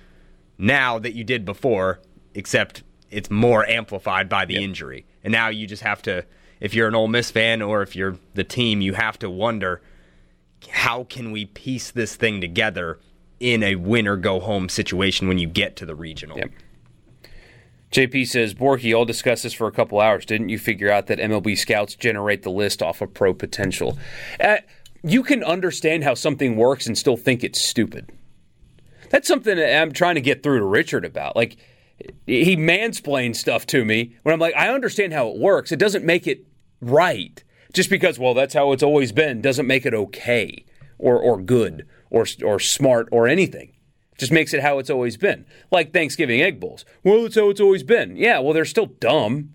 [0.59, 2.00] now that you did before,
[2.35, 4.62] except it's more amplified by the yep.
[4.62, 5.07] injury.
[5.27, 6.25] And now you just have to
[6.61, 9.83] if you're an Ole Miss fan or if you're the team, you have to wonder
[10.71, 13.01] how can we piece this thing together
[13.41, 16.39] in a win or go home situation when you get to the regional.
[16.39, 16.51] Yep.
[17.91, 20.25] JP says, Borky, I'll discuss this for a couple hours.
[20.25, 23.99] Didn't you figure out that MLB scouts generate the list off of pro potential?
[24.41, 24.59] Uh,
[25.03, 28.12] you can understand how something works and still think it's stupid.
[29.11, 31.35] That's something that I'm trying to get through to Richard about.
[31.35, 31.57] Like,
[32.27, 35.73] he mansplains stuff to me when I'm like, I understand how it works.
[35.73, 36.47] It doesn't make it
[36.81, 37.43] right.
[37.73, 40.65] Just because, well, that's how it's always been, doesn't make it okay
[40.99, 43.73] or, or good or, or smart or anything.
[44.19, 45.45] Just makes it how it's always been.
[45.71, 46.85] Like Thanksgiving egg bowls.
[47.05, 48.17] Well, it's how it's always been.
[48.17, 49.53] Yeah, well, they're still dumb.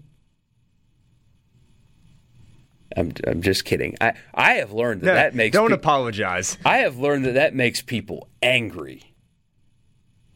[2.95, 3.95] I'm, I'm just kidding.
[4.01, 6.57] I, I have learned that no, that makes don't pe- apologize.
[6.65, 9.15] I have learned that that makes people angry.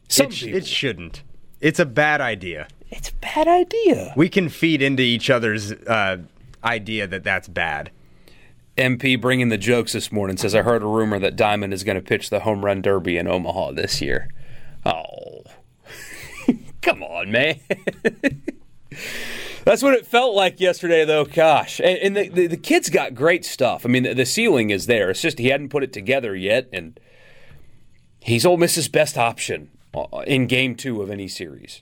[0.08, 1.24] Some it, sh- it shouldn't.
[1.66, 2.68] It's a bad idea.
[2.92, 4.14] It's a bad idea.
[4.16, 6.18] We can feed into each other's uh,
[6.64, 7.90] idea that that's bad.
[8.78, 11.96] MP bringing the jokes this morning says, I heard a rumor that Diamond is going
[11.96, 14.30] to pitch the home run derby in Omaha this year.
[14.86, 15.42] Oh,
[16.84, 17.60] come on, man.
[19.64, 21.26] That's what it felt like yesterday, though.
[21.26, 21.80] Gosh.
[21.80, 23.88] And, and the, the, the, kid's got great stuff.
[23.88, 25.10] I mean, the, the ceiling is there.
[25.10, 26.70] It's just he hadn't put it together yet.
[26.72, 27.00] And
[28.20, 29.72] he's Ole Miss's best option
[30.26, 31.82] in game two of any series.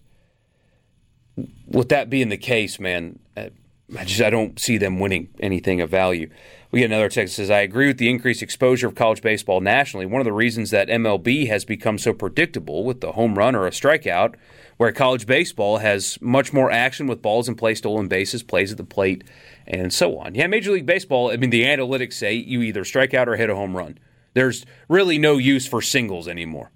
[1.67, 3.49] With that being the case, man, uh,
[3.97, 6.29] I just I don't see them winning anything of value.
[6.71, 9.61] We get another text that says, I agree with the increased exposure of college baseball
[9.61, 10.07] nationally.
[10.07, 13.67] One of the reasons that MLB has become so predictable with the home run or
[13.67, 14.35] a strikeout,
[14.77, 18.77] where college baseball has much more action with balls in play, stolen bases, plays at
[18.77, 19.23] the plate,
[19.67, 20.33] and so on.
[20.33, 23.51] Yeah, Major League Baseball, I mean, the analytics say you either strike out or hit
[23.51, 23.99] a home run.
[24.33, 26.71] There's really no use for singles anymore.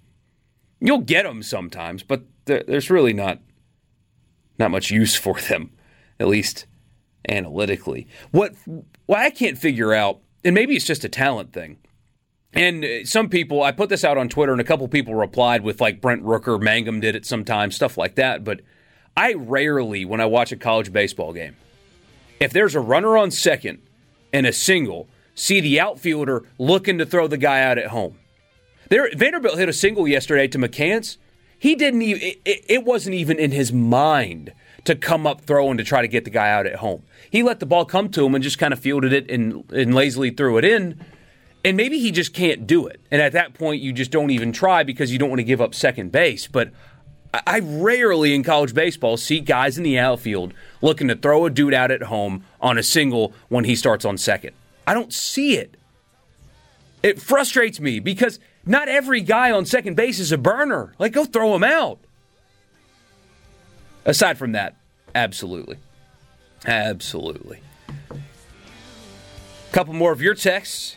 [0.80, 3.40] You'll get them sometimes, but there's really not
[4.58, 5.70] not much use for them,
[6.18, 6.66] at least
[7.28, 8.06] analytically.
[8.30, 8.54] What
[9.06, 11.78] what I can't figure out, and maybe it's just a talent thing.
[12.54, 15.80] And some people, I put this out on Twitter, and a couple people replied with
[15.80, 18.42] like Brent Rooker, Mangum did it sometimes, stuff like that.
[18.42, 18.62] But
[19.16, 21.56] I rarely, when I watch a college baseball game,
[22.40, 23.82] if there's a runner on second
[24.32, 28.18] and a single, see the outfielder looking to throw the guy out at home.
[28.88, 31.16] There, Vanderbilt hit a single yesterday to McCants.
[31.58, 32.22] He didn't even.
[32.44, 34.52] It, it wasn't even in his mind
[34.84, 37.02] to come up throwing to try to get the guy out at home.
[37.30, 39.94] He let the ball come to him and just kind of fielded it and, and
[39.94, 41.04] lazily threw it in.
[41.64, 43.00] And maybe he just can't do it.
[43.10, 45.60] And at that point, you just don't even try because you don't want to give
[45.60, 46.46] up second base.
[46.46, 46.70] But
[47.34, 51.74] I rarely in college baseball see guys in the outfield looking to throw a dude
[51.74, 54.54] out at home on a single when he starts on second.
[54.86, 55.76] I don't see it.
[57.02, 60.94] It frustrates me because not every guy on second base is a burner.
[60.98, 61.98] Like, go throw him out.
[64.04, 64.76] Aside from that,
[65.14, 65.78] absolutely.
[66.66, 67.60] Absolutely.
[68.10, 70.96] A couple more of your texts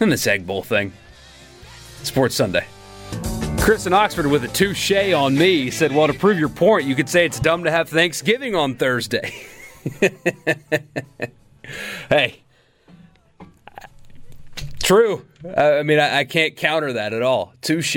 [0.00, 0.92] and this Egg Bowl thing.
[2.02, 2.66] Sports Sunday.
[3.58, 6.94] Chris in Oxford with a touche on me said, Well, to prove your point, you
[6.94, 9.34] could say it's dumb to have Thanksgiving on Thursday.
[12.08, 12.40] hey,
[14.90, 15.26] true.
[15.44, 17.54] Uh, I mean, I, I can't counter that at all.
[17.62, 17.96] Touche.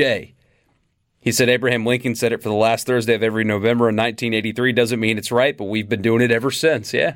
[1.20, 4.74] He said Abraham Lincoln said it for the last Thursday of every November in 1983.
[4.74, 6.94] Doesn't mean it's right, but we've been doing it ever since.
[6.94, 7.16] Yeah.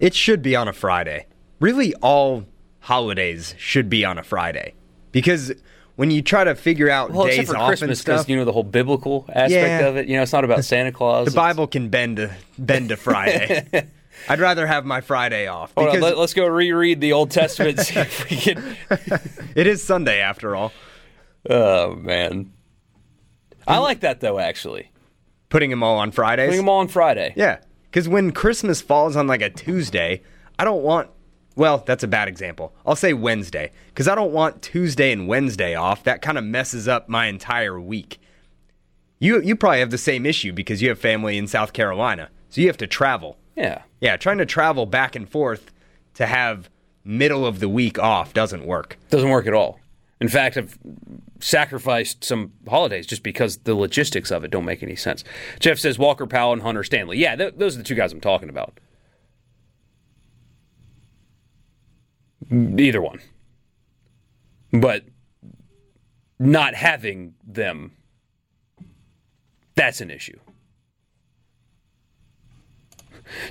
[0.00, 1.26] It should be on a Friday.
[1.60, 2.46] Really, all
[2.80, 4.74] holidays should be on a Friday
[5.12, 5.52] because
[5.96, 8.44] when you try to figure out well, days for off Christmas, and stuff, you know
[8.44, 9.86] the whole biblical aspect yeah.
[9.86, 10.08] of it.
[10.08, 11.26] You know, it's not about Santa Claus.
[11.26, 13.88] the Bible can bend to bend to Friday.
[14.28, 15.74] I'd rather have my Friday off.
[15.74, 17.78] Because on, let, us go reread the Old Testament.
[17.80, 18.76] see if we can.
[19.54, 20.72] it is Sunday after all.
[21.48, 22.52] Oh man,
[23.66, 24.38] I like that though.
[24.38, 24.90] Actually,
[25.48, 26.48] putting them all on Fridays.
[26.48, 27.34] Putting them all on Friday.
[27.36, 30.22] Yeah, because when Christmas falls on like a Tuesday,
[30.58, 31.10] I don't want.
[31.56, 32.74] Well, that's a bad example.
[32.84, 36.02] I'll say Wednesday because I don't want Tuesday and Wednesday off.
[36.04, 38.18] That kind of messes up my entire week.
[39.18, 42.60] You you probably have the same issue because you have family in South Carolina, so
[42.60, 43.38] you have to travel.
[43.56, 43.82] Yeah.
[44.00, 45.72] Yeah, trying to travel back and forth
[46.14, 46.68] to have
[47.04, 48.98] middle of the week off doesn't work.
[49.10, 49.80] Doesn't work at all.
[50.20, 50.78] In fact, I've
[51.40, 55.24] sacrificed some holidays just because the logistics of it don't make any sense.
[55.60, 57.18] Jeff says Walker Powell and Hunter Stanley.
[57.18, 58.80] Yeah, th- those are the two guys I'm talking about.
[62.50, 63.20] Mm, either one.
[64.72, 65.04] But
[66.38, 67.92] not having them,
[69.74, 70.38] that's an issue.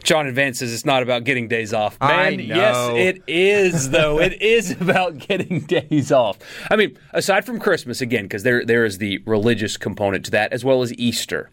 [0.04, 1.98] John Advance says it's not about getting days off.
[2.00, 2.56] I Man, know.
[2.56, 4.20] yes, it is though.
[4.20, 6.38] it is about getting days off.
[6.70, 10.54] I mean, aside from Christmas again, because there there is the religious component to that
[10.54, 11.50] as well as Easter.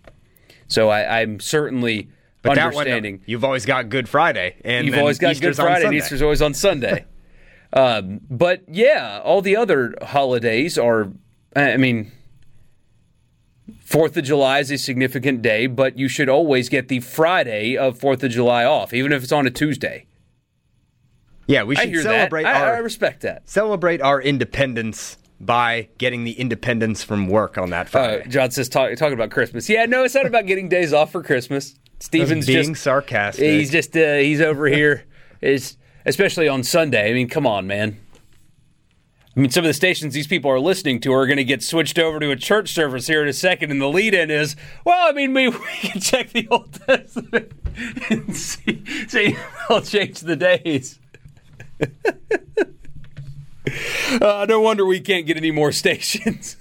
[0.69, 2.09] So I, I'm certainly
[2.43, 3.23] But that one, understanding.
[3.27, 5.95] you've always got Good Friday, and You've always got Easter's Good Friday, and.
[5.95, 7.05] Easter's always on Sunday.
[7.73, 11.11] um, but yeah, all the other holidays are.
[11.57, 12.13] I mean,
[13.91, 17.99] Fourth of July is a significant day, but you should always get the Friday of
[17.99, 20.07] Fourth of July off, even if it's on a Tuesday.
[21.49, 22.55] Yeah, we should celebrate that.
[22.55, 23.51] I, our I respect that.
[23.51, 28.29] celebrate our independence by getting the independence from work on that Uh, Friday.
[28.29, 29.69] John says talk, talking about Christmas.
[29.69, 31.75] Yeah, no, it's not about getting days off for Christmas.
[31.99, 33.43] Steven's being just sarcastic.
[33.45, 35.05] He's just uh, he's over here.
[35.41, 35.77] Is
[36.07, 37.11] especially on Sunday.
[37.11, 37.99] I mean, come on, man.
[39.41, 41.63] I mean, some of the stations these people are listening to are going to get
[41.63, 45.09] switched over to a church service here in a second, and the lead-in is, well,
[45.09, 47.51] I mean, we, we can check the Old Testament
[48.11, 50.99] and see, see they'll change the days.
[54.21, 56.59] uh, no wonder we can't get any more stations.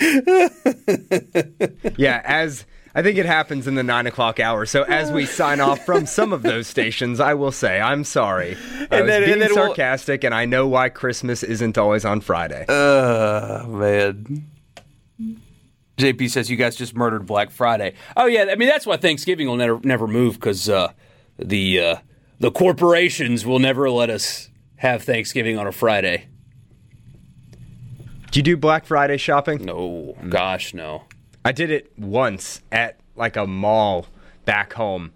[1.96, 2.64] yeah, as
[2.94, 4.66] I think it happens in the nine o'clock hour.
[4.66, 8.56] So as we sign off from some of those stations, I will say I'm sorry.
[8.56, 12.04] I And was then- and being we'll- sarcastic, and I know why Christmas isn't always
[12.04, 12.64] on Friday.
[12.68, 14.46] Oh man.
[15.96, 17.94] JP says you guys just murdered Black Friday.
[18.16, 20.92] Oh yeah, I mean that's why Thanksgiving will never never move because uh,
[21.38, 21.96] the uh,
[22.40, 26.26] the corporations will never let us have Thanksgiving on a Friday.
[28.32, 29.64] Do you do Black Friday shopping?
[29.64, 31.04] No, gosh, no.
[31.44, 34.06] I did it once at like a mall
[34.44, 35.12] back home.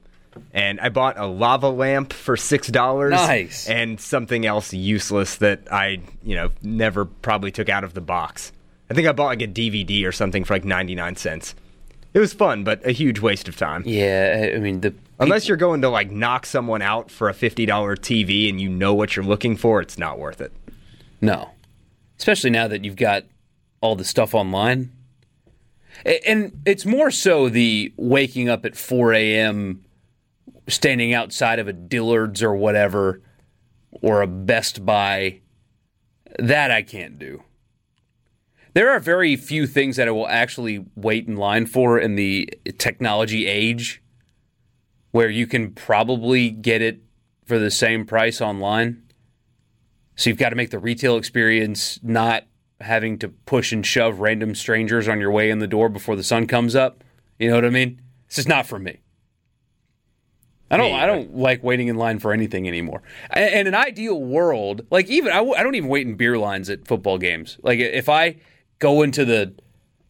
[0.53, 3.11] And I bought a lava lamp for six dollars.
[3.11, 3.69] Nice.
[3.69, 8.53] And something else useless that I, you know, never probably took out of the box.
[8.89, 11.57] I think I bought like a DVD or something for like ninety nine cents.
[12.15, 13.83] It was fun, but a huge waste of time.
[13.85, 17.67] Yeah, I mean the Unless you're going to like knock someone out for a fifty
[17.67, 20.53] dollar TV and you know what you're looking for, it's not worth it.
[21.21, 21.51] No.
[22.19, 23.25] Especially now that you've got
[23.81, 24.93] all the stuff online.
[26.05, 29.85] And it's more so the waking up at 4 a.m.,
[30.69, 33.23] standing outside of a Dillard's or whatever,
[33.91, 35.41] or a Best Buy.
[36.39, 37.43] That I can't do.
[38.75, 42.49] There are very few things that I will actually wait in line for in the
[42.79, 44.03] technology age
[45.11, 47.03] where you can probably get it
[47.45, 49.03] for the same price online.
[50.17, 52.45] So you've got to make the retail experience not
[52.81, 56.23] having to push and shove random strangers on your way in the door before the
[56.23, 57.03] sun comes up.
[57.39, 58.01] You know what I mean?
[58.27, 58.99] It's just not for me.
[60.71, 60.93] I don't.
[60.93, 63.03] I don't like waiting in line for anything anymore.
[63.35, 66.37] A- In an ideal world, like even I, w- I don't even wait in beer
[66.37, 67.59] lines at football games.
[67.63, 68.37] Like if I
[68.79, 69.55] go into the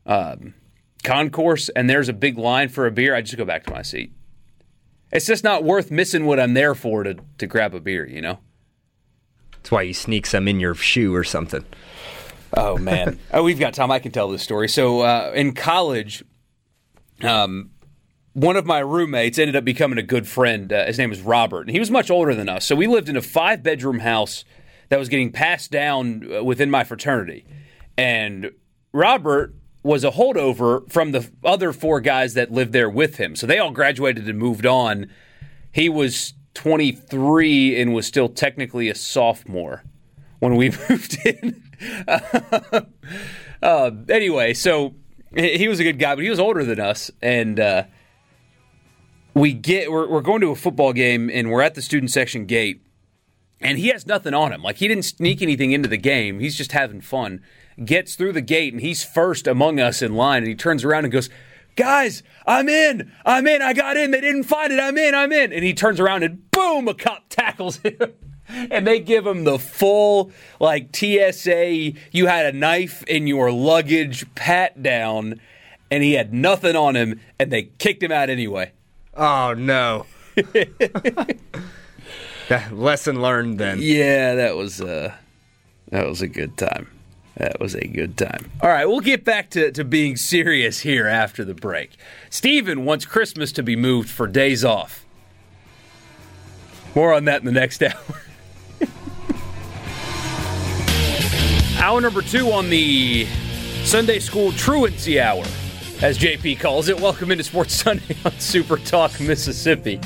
[0.05, 0.55] um,
[1.05, 3.83] concourse and there's a big line for a beer, I just go back to my
[3.83, 4.13] seat.
[5.13, 8.05] It's just not worth missing what I'm there for to to grab a beer.
[8.09, 8.39] You know.
[9.53, 11.65] That's why you sneak some in your shoe or something.
[12.57, 13.19] Oh man.
[13.33, 13.91] oh, we've got time.
[13.91, 14.69] I can tell this story.
[14.69, 16.25] So uh, in college,
[17.23, 17.71] um,
[18.33, 20.73] one of my roommates ended up becoming a good friend.
[20.73, 22.65] Uh, his name was Robert, and he was much older than us.
[22.65, 24.45] So we lived in a five bedroom house
[24.89, 27.45] that was getting passed down uh, within my fraternity,
[27.97, 28.53] and
[28.93, 33.37] Robert was a holdover from the other four guys that lived there with him.
[33.37, 35.11] So they all graduated and moved on.
[35.73, 39.85] He was 23 and was still technically a sophomore
[40.41, 41.63] when we moved in.
[43.63, 44.95] Uh, anyway, so
[45.35, 47.85] he was a good guy, but he was older than us, and uh,
[49.35, 52.47] we get we're, we're going to a football game, and we're at the student section
[52.47, 52.83] gate,
[53.61, 54.63] and he has nothing on him.
[54.63, 56.41] Like he didn't sneak anything into the game.
[56.41, 57.43] He's just having fun.
[57.85, 61.05] Gets through the gate, and he's first among us in line, and he turns around
[61.05, 61.31] and goes.
[61.77, 63.13] Guys, I'm in.
[63.25, 63.63] I'm in.
[63.63, 64.11] I got in.
[64.11, 64.81] They didn't find it.
[64.81, 65.15] I'm in.
[65.15, 65.53] I'm in.
[65.53, 67.97] And he turns around and boom, a cop tackles him.
[68.49, 70.31] and they give him the full
[70.61, 75.41] like TSA you had a knife in your luggage pat down
[75.91, 78.73] and he had nothing on him and they kicked him out anyway.
[79.15, 80.07] Oh no.
[82.73, 83.79] Lesson learned then.
[83.81, 85.15] Yeah, that was uh
[85.91, 86.89] that was a good time.
[87.37, 88.51] That was a good time.
[88.61, 91.93] All right, we'll get back to, to being serious here after the break.
[92.31, 95.07] Steven wants Christmas to be moved for days off.
[96.97, 98.23] More on that in the next hour.
[101.79, 103.27] Hour number two on the
[103.85, 105.45] Sunday School Truancy Hour,
[106.03, 106.99] as JP calls it.
[107.01, 110.01] Welcome into Sports Sunday on Super Talk, Mississippi.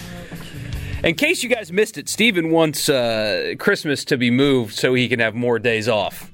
[1.03, 5.09] In case you guys missed it, Steven wants uh, Christmas to be moved so he
[5.09, 6.31] can have more days off.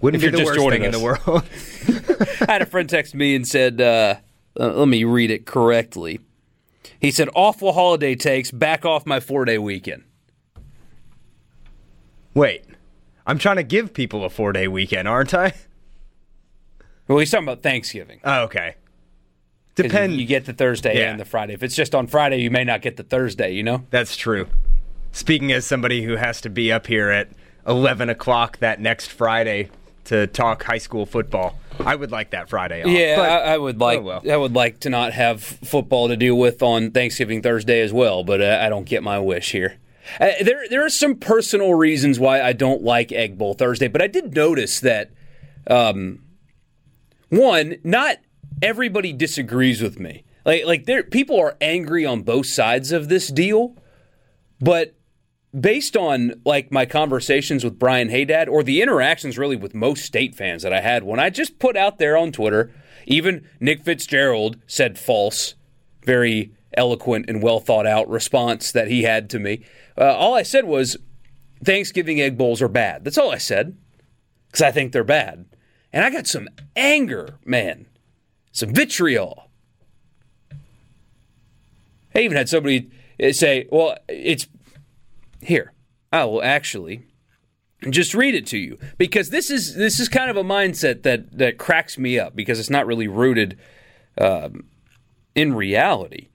[0.00, 1.44] Wouldn't If be you're the just worst thing in the world.
[2.48, 4.16] I had a friend text me and said, uh,
[4.58, 6.20] Uh, let me read it correctly.
[7.00, 8.50] He said, "Awful holiday takes.
[8.50, 10.04] Back off my four day weekend."
[12.32, 12.64] Wait,
[13.26, 15.54] I'm trying to give people a four day weekend, aren't I?
[17.08, 18.20] Well, he's talking about Thanksgiving.
[18.24, 18.76] Oh, okay.
[19.74, 20.14] Depend.
[20.14, 21.10] You, you get the Thursday Yeah.
[21.10, 21.52] and the Friday.
[21.54, 23.52] If it's just on Friday, you may not get the Thursday.
[23.52, 23.84] You know.
[23.90, 24.46] That's true.
[25.12, 27.28] Speaking as somebody who has to be up here at
[27.66, 29.70] 11 o'clock that next Friday
[30.04, 32.88] to talk high school football, I would like that Friday off.
[32.90, 34.22] Yeah, But- I, I would like oh well.
[34.30, 38.22] I would like to not have football to deal with on Thanksgiving Thursday as well,
[38.24, 39.76] but uh, I don't get my wish here.
[40.20, 44.02] Uh, there there are some personal reasons why I don't like Egg Bowl Thursday, but
[44.02, 45.10] I did notice that
[45.66, 46.22] um,
[47.28, 48.18] one, not
[48.62, 50.24] everybody disagrees with me.
[50.44, 53.76] Like like there people are angry on both sides of this deal,
[54.60, 54.94] but
[55.58, 60.34] based on like my conversations with Brian Haydad or the interactions really with most state
[60.34, 62.72] fans that I had when I just put out there on Twitter,
[63.06, 65.54] even Nick Fitzgerald said false,
[66.04, 69.64] very eloquent and well thought out response that he had to me.
[69.96, 70.96] Uh, all I said was
[71.62, 73.04] Thanksgiving egg bowls are bad.
[73.04, 73.76] That's all I said
[74.48, 75.46] because I think they're bad.
[75.92, 77.86] And I got some anger, man,
[78.52, 79.50] some vitriol.
[82.14, 82.90] I even had somebody
[83.22, 84.48] uh, say, well, it's
[85.40, 85.72] here.
[86.12, 87.06] I will actually
[87.90, 91.36] just read it to you because this is this is kind of a mindset that
[91.36, 93.58] that cracks me up because it's not really rooted
[94.18, 94.64] um,
[95.34, 96.28] in reality.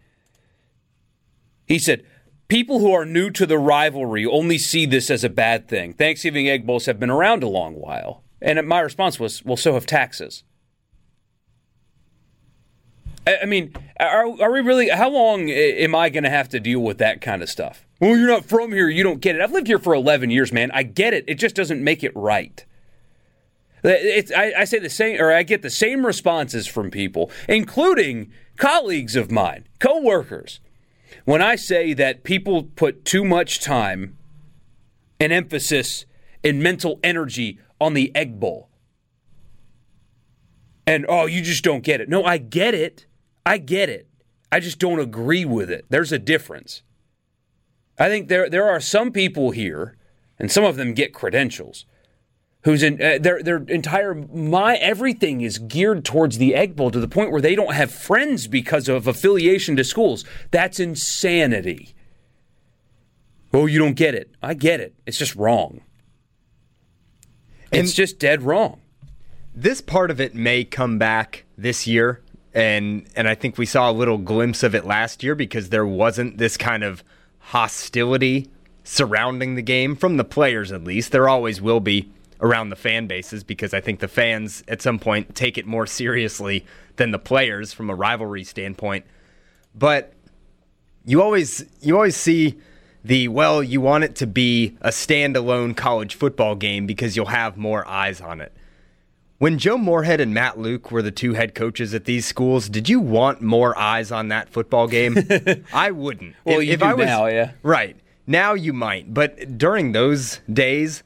[1.65, 2.05] He said,
[2.49, 5.93] "People who are new to the rivalry only see this as a bad thing.
[5.93, 9.73] Thanksgiving egg bowls have been around a long while." And my response was, "Well, so
[9.73, 10.43] have taxes."
[13.27, 14.89] I mean, are, are we really?
[14.89, 17.85] How long am I going to have to deal with that kind of stuff?
[17.99, 18.89] Well, you're not from here.
[18.89, 19.41] You don't get it.
[19.41, 20.71] I've lived here for 11 years, man.
[20.71, 21.25] I get it.
[21.27, 22.65] It just doesn't make it right.
[23.83, 28.31] It's, I, I say the same, or I get the same responses from people, including
[28.57, 30.59] colleagues of mine, coworkers,
[31.29, 34.17] when I say that people put too much time
[35.19, 36.07] and emphasis
[36.43, 38.67] and mental energy on the egg bowl.
[40.87, 42.09] And oh, you just don't get it.
[42.09, 43.05] No, I get it.
[43.45, 44.07] I get it.
[44.51, 45.85] I just don't agree with it.
[45.89, 46.81] There's a difference.
[47.99, 49.97] I think there there are some people here,
[50.39, 51.85] and some of them get credentials,
[52.63, 56.99] whose in, uh, their their entire my everything is geared towards the egg bowl to
[56.99, 60.25] the point where they don't have friends because of affiliation to schools.
[60.51, 61.93] That's insanity.
[63.53, 64.29] Oh, you don't get it.
[64.43, 64.93] I get it.
[65.05, 65.81] It's just wrong.
[67.71, 68.81] It's And- just dead wrong.
[69.55, 72.21] this part of it may come back this year
[72.53, 75.85] and and I think we saw a little glimpse of it last year because there
[75.85, 77.03] wasn't this kind of
[77.39, 78.47] hostility
[78.83, 82.09] surrounding the game from the players at least there always will be
[82.41, 85.85] around the fan bases because I think the fans at some point take it more
[85.85, 86.65] seriously
[86.95, 89.05] than the players from a rivalry standpoint
[89.75, 90.13] but
[91.05, 92.59] you always you always see
[93.03, 97.57] the well you want it to be a standalone college football game because you'll have
[97.57, 98.53] more eyes on it
[99.39, 102.89] when Joe Moorhead and Matt Luke were the two head coaches at these schools, did
[102.89, 105.17] you want more eyes on that football game?
[105.73, 106.35] I wouldn't.
[106.43, 107.51] Well, you do I was, now, yeah.
[107.63, 107.95] Right.
[108.27, 109.13] Now you might.
[109.13, 111.03] But during those days,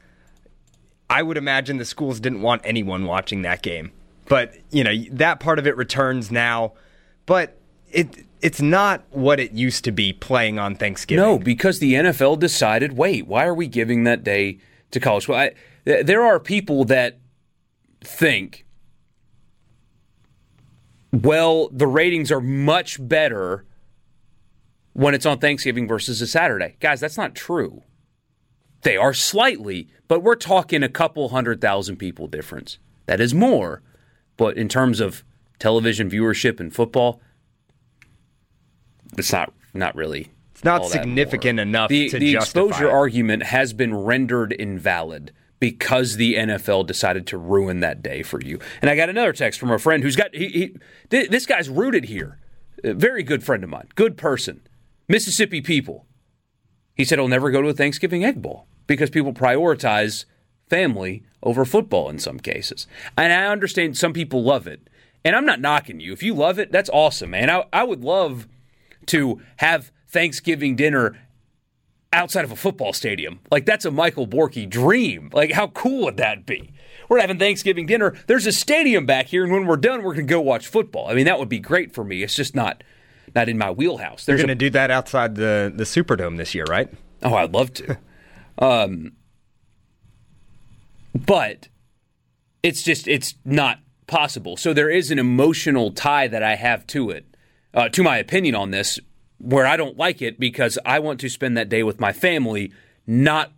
[1.14, 3.92] I would imagine the schools didn't want anyone watching that game.
[4.26, 6.72] But, you know, that part of it returns now.
[7.24, 7.56] But
[7.92, 11.24] it it's not what it used to be playing on Thanksgiving.
[11.24, 14.58] No, because the NFL decided, wait, why are we giving that day
[14.90, 15.28] to college?
[15.28, 15.52] Well, I,
[15.84, 17.20] th- there are people that
[18.00, 18.66] think,
[21.12, 23.64] well, the ratings are much better
[24.94, 26.76] when it's on Thanksgiving versus a Saturday.
[26.80, 27.84] Guys, that's not true.
[28.82, 32.78] They are slightly, but we're talking a couple hundred thousand people difference.
[33.06, 33.82] That is more,
[34.36, 35.24] but in terms of
[35.58, 37.20] television viewership and football,
[39.18, 40.30] it's not not really.
[40.52, 42.92] It's not significant enough The, the exposure it.
[42.92, 48.60] argument has been rendered invalid because the NFL decided to ruin that day for you.
[48.82, 50.76] And I got another text from a friend who's got he, he
[51.10, 52.38] th- this guy's rooted here.
[52.84, 54.60] A very good friend of mine, good person,
[55.08, 56.06] Mississippi people.
[56.94, 60.24] He said he'll never go to a Thanksgiving egg bowl because people prioritize
[60.68, 62.86] family over football in some cases.
[63.16, 64.88] And I understand some people love it.
[65.24, 66.12] And I'm not knocking you.
[66.12, 67.48] If you love it, that's awesome, man.
[67.48, 68.46] I, I would love
[69.06, 71.18] to have Thanksgiving dinner
[72.12, 73.40] outside of a football stadium.
[73.50, 75.30] Like that's a Michael Borky dream.
[75.32, 76.72] Like how cool would that be?
[77.08, 78.14] We're having Thanksgiving dinner.
[78.26, 81.08] There's a stadium back here, and when we're done, we're gonna go watch football.
[81.08, 82.22] I mean, that would be great for me.
[82.22, 82.82] It's just not
[83.34, 84.24] not in my wheelhouse.
[84.24, 86.88] They're going to do that outside the, the Superdome this year, right?
[87.22, 87.98] Oh, I'd love to.
[88.58, 89.12] um,
[91.14, 91.68] but
[92.62, 94.56] it's just it's not possible.
[94.56, 97.36] So there is an emotional tie that I have to it,
[97.72, 98.98] uh, to my opinion on this,
[99.38, 102.72] where I don't like it because I want to spend that day with my family,
[103.06, 103.52] not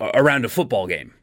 [0.00, 1.14] around a football game.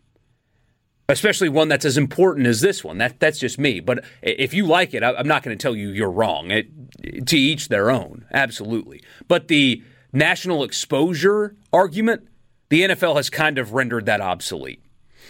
[1.07, 2.97] Especially one that's as important as this one.
[2.97, 3.79] That that's just me.
[3.79, 6.49] But if you like it, I'm not going to tell you you're wrong.
[6.49, 9.03] It, to each their own, absolutely.
[9.27, 12.27] But the national exposure argument,
[12.69, 14.81] the NFL has kind of rendered that obsolete.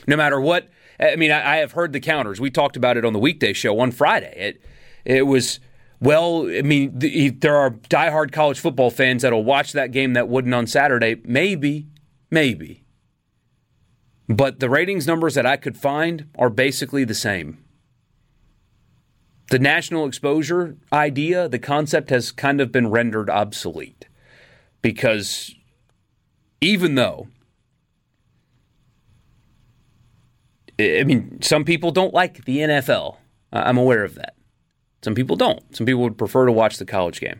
[0.07, 0.69] No matter what,
[0.99, 2.39] I mean, I, I have heard the counters.
[2.39, 4.33] We talked about it on the weekday show on Friday.
[4.35, 4.61] It
[5.03, 5.59] it was
[5.99, 10.27] well, I mean, the, there are diehard college football fans that'll watch that game that
[10.27, 11.21] wouldn't on Saturday.
[11.23, 11.87] Maybe,
[12.29, 12.83] maybe.
[14.27, 17.63] But the ratings numbers that I could find are basically the same.
[19.51, 24.07] The national exposure idea, the concept has kind of been rendered obsolete
[24.81, 25.54] because
[26.61, 27.27] even though
[30.79, 33.17] I mean, some people don't like the NFL.
[33.53, 34.35] I'm aware of that.
[35.01, 35.75] Some people don't.
[35.75, 37.39] Some people would prefer to watch the college game.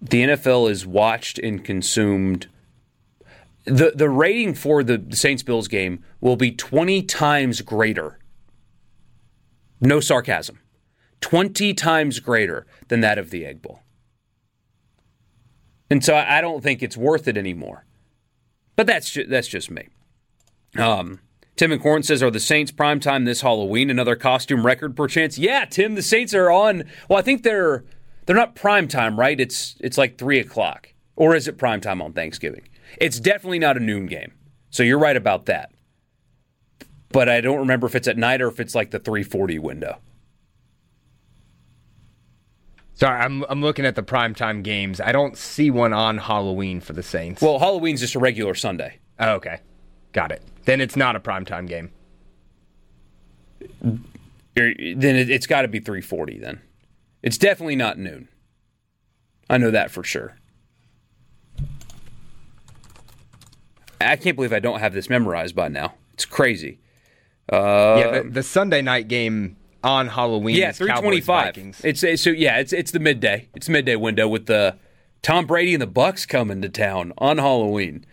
[0.00, 2.48] The NFL is watched and consumed.
[3.64, 8.18] The, the rating for the Saints Bills game will be 20 times greater.
[9.80, 10.60] No sarcasm.
[11.20, 13.82] 20 times greater than that of the Egg Bowl.
[15.90, 17.84] And so I don't think it's worth it anymore.
[18.76, 19.88] But that's just, that's just me.
[20.78, 21.20] Um,
[21.56, 23.90] Tim McCorn says, "Are the Saints prime time this Halloween?
[23.90, 25.94] Another costume record, perchance?" Yeah, Tim.
[25.94, 26.84] The Saints are on.
[27.08, 27.84] Well, I think they're
[28.26, 29.40] they're not prime time, right?
[29.40, 32.68] It's it's like three o'clock, or is it prime time on Thanksgiving?
[32.98, 34.32] It's definitely not a noon game.
[34.70, 35.72] So you're right about that.
[37.10, 39.98] But I don't remember if it's at night or if it's like the 340 window.
[42.98, 45.00] Sorry, I'm I'm looking at the primetime games.
[45.00, 47.40] I don't see one on Halloween for the Saints.
[47.40, 48.98] Well, Halloween's just a regular Sunday.
[49.20, 49.60] Oh, okay.
[50.12, 50.42] Got it.
[50.64, 51.92] Then it's not a primetime game.
[53.80, 54.02] Then
[54.56, 56.60] it's got to be 340 then.
[57.22, 58.28] It's definitely not noon.
[59.48, 60.36] I know that for sure.
[64.00, 65.94] I can't believe I don't have this memorized by now.
[66.14, 66.80] It's crazy.
[67.52, 70.56] Uh, yeah, the, the, Sunday night game on Halloween.
[70.56, 71.56] Yeah, three twenty-five.
[71.84, 73.48] It's, it's so yeah, it's it's the midday.
[73.54, 74.76] It's midday window with the
[75.22, 78.04] Tom Brady and the Bucs coming to town on Halloween.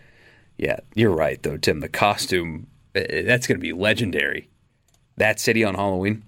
[0.56, 1.80] Yeah, you're right though, Tim.
[1.80, 4.48] The costume eh, eh, that's going to be legendary.
[5.16, 6.24] That city on Halloween.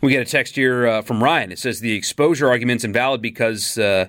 [0.00, 1.50] We get a text here uh, from Ryan.
[1.50, 4.06] It says the exposure argument's invalid because uh,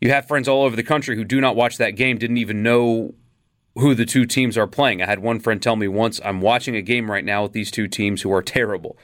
[0.00, 2.62] you have friends all over the country who do not watch that game, didn't even
[2.62, 3.14] know
[3.76, 5.02] who the two teams are playing.
[5.02, 7.70] I had one friend tell me once, I'm watching a game right now with these
[7.70, 8.96] two teams who are terrible.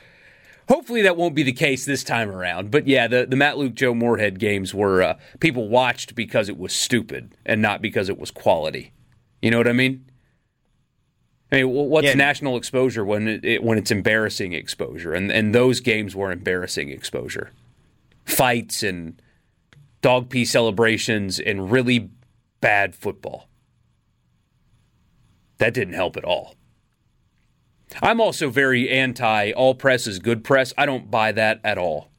[0.69, 2.71] Hopefully that won't be the case this time around.
[2.71, 6.59] But yeah, the, the Matt Luke Joe Moorhead games were uh, people watched because it
[6.59, 8.93] was stupid and not because it was quality.
[9.41, 10.05] You know what I mean?
[11.51, 12.15] I mean, what's yeah.
[12.15, 15.15] national exposure when it, it, when it's embarrassing exposure?
[15.15, 17.53] And and those games were embarrassing exposure,
[18.27, 19.23] fights and
[20.03, 22.11] dog pee celebrations and really
[22.61, 23.48] bad football.
[25.59, 26.55] That didn't help at all.
[28.03, 30.73] I'm also very anti all press is good press.
[30.77, 32.11] I don't buy that at all.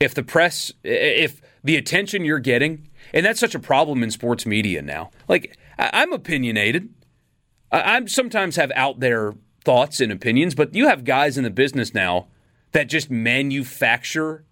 [0.00, 4.46] If the press, if the attention you're getting, and that's such a problem in sports
[4.46, 5.10] media now.
[5.28, 6.88] Like, I'm opinionated.
[7.70, 9.34] I sometimes have out there
[9.64, 12.28] thoughts and opinions, but you have guys in the business now
[12.72, 14.44] that just manufacture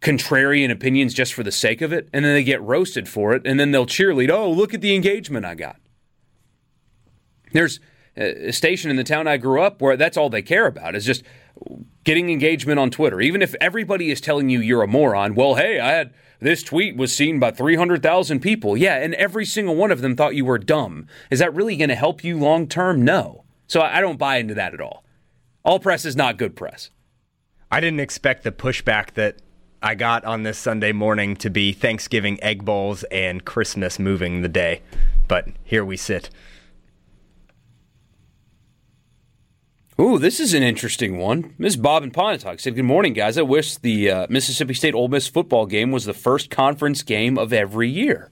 [0.00, 3.42] contrarian opinions just for the sake of it, and then they get roasted for it,
[3.46, 5.80] and then they'll cheerlead, oh, look at the engagement I got.
[7.54, 7.80] There's
[8.16, 11.06] a station in the town I grew up where that's all they care about is
[11.06, 11.22] just
[12.04, 13.20] getting engagement on Twitter.
[13.20, 16.96] Even if everybody is telling you you're a moron, well, hey, I had this tweet
[16.96, 18.76] was seen by 300,000 people.
[18.76, 21.06] Yeah, and every single one of them thought you were dumb.
[21.30, 23.02] Is that really going to help you long term?
[23.02, 23.44] No.
[23.66, 25.04] So I don't buy into that at all.
[25.64, 26.90] All press is not good press.
[27.70, 29.38] I didn't expect the pushback that
[29.82, 34.48] I got on this Sunday morning to be Thanksgiving egg bowls and Christmas moving the
[34.48, 34.82] day.
[35.26, 36.30] But here we sit.
[40.00, 41.54] Ooh, this is an interesting one.
[41.56, 41.76] Ms.
[41.76, 43.38] Bob and Pontotoc said, Good morning, guys.
[43.38, 47.38] I wish the uh, Mississippi State Ole Miss football game was the first conference game
[47.38, 48.30] of every year.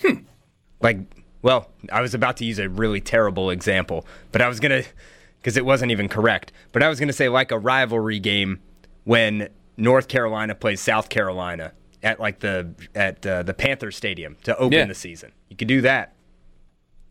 [0.00, 0.20] Hmm.
[0.80, 1.00] Like,
[1.42, 4.88] well, I was about to use a really terrible example, but I was going to,
[5.38, 8.60] because it wasn't even correct, but I was going to say like a rivalry game
[9.04, 11.72] when North Carolina plays South Carolina
[12.02, 14.86] at like the at uh, the Panther Stadium to open yeah.
[14.86, 15.32] the season.
[15.50, 16.14] You could do that.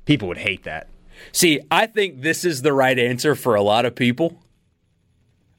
[0.05, 0.89] People would hate that.
[1.31, 4.39] See, I think this is the right answer for a lot of people.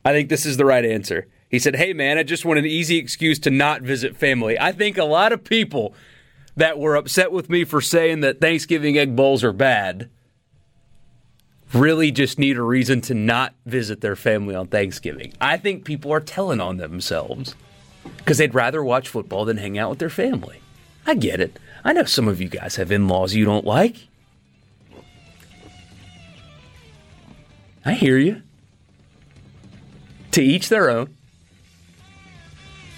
[0.04, 1.26] I think this is the right answer.
[1.50, 4.58] He said, Hey, man, I just want an easy excuse to not visit family.
[4.58, 5.94] I think a lot of people
[6.56, 10.08] that were upset with me for saying that Thanksgiving egg bowls are bad,
[11.72, 15.32] really just need a reason to not visit their family on Thanksgiving.
[15.40, 17.54] I think people are telling on themselves
[18.18, 20.60] because they'd rather watch football than hang out with their family.
[21.06, 21.58] I get it.
[21.84, 24.08] I know some of you guys have in laws you don't like.
[27.86, 28.42] I hear you.
[30.32, 31.16] To each their own.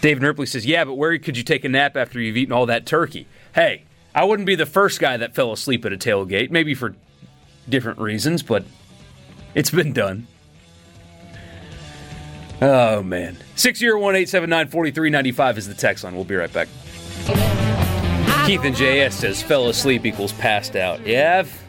[0.00, 2.66] David Ripley says, Yeah, but where could you take a nap after you've eaten all
[2.66, 3.26] that turkey?
[3.54, 3.84] Hey,
[4.14, 6.96] I wouldn't be the first guy that fell asleep at a tailgate, maybe for
[7.68, 8.64] different reasons, but
[9.54, 10.26] it's been done.
[12.62, 13.36] Oh, man.
[13.56, 16.14] 601 879 4395 is the text line.
[16.14, 16.68] We'll be right back.
[18.46, 21.06] Keith and JS says fell asleep equals passed out.
[21.06, 21.64] Yeah, I've,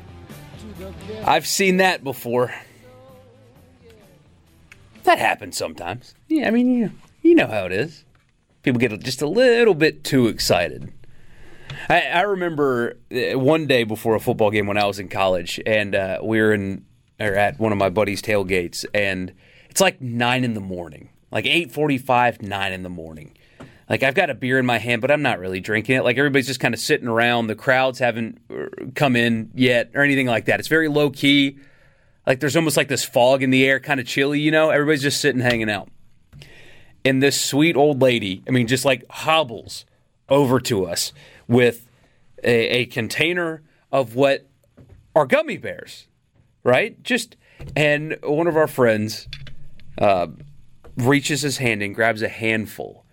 [1.25, 2.53] I've seen that before.
[5.03, 6.13] That happens sometimes.
[6.27, 6.91] Yeah, I mean, you,
[7.21, 8.03] you know how it is.
[8.63, 10.91] People get just a little bit too excited.
[11.87, 15.59] I, I remember uh, one day before a football game when I was in college,
[15.65, 16.85] and uh, we were in
[17.19, 19.33] or at one of my buddies' tailgates, and
[19.69, 23.35] it's like nine in the morning, like eight forty-five, nine in the morning.
[23.89, 26.03] Like I've got a beer in my hand, but I'm not really drinking it.
[26.03, 27.47] Like everybody's just kind of sitting around.
[27.47, 30.59] The crowds haven't uh, come in yet or anything like that.
[30.59, 31.57] It's very low key.
[32.25, 34.39] Like there's almost like this fog in the air, kind of chilly.
[34.39, 35.89] You know, everybody's just sitting, hanging out.
[37.05, 39.85] And this sweet old lady, I mean, just like hobbles
[40.27, 41.13] over to us
[41.47, 41.87] with
[42.43, 44.47] a, a container of what
[45.15, 46.07] are gummy bears,
[46.63, 47.01] right?
[47.03, 47.35] Just
[47.75, 49.27] and one of our friends
[49.97, 50.27] uh,
[50.95, 53.05] reaches his hand and grabs a handful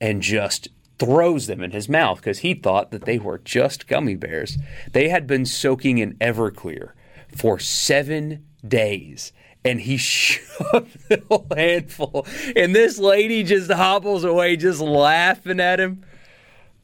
[0.00, 4.14] and just throws them in his mouth because he thought that they were just gummy
[4.14, 4.58] bears.
[4.92, 6.92] They had been soaking in Everclear
[7.28, 9.32] for seven days.
[9.64, 12.26] And he shoved the whole handful.
[12.54, 16.04] And this lady just hobbles away, just laughing at him.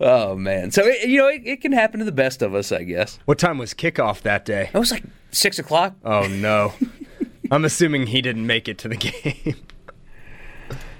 [0.02, 0.70] Oh man!
[0.70, 3.18] So it, you know it, it, can happen to the best of us, I guess.
[3.26, 4.70] What time was kickoff that day?
[4.72, 5.94] It was like six o'clock.
[6.02, 6.72] Oh no!
[7.50, 9.56] I'm assuming he didn't make it to the game.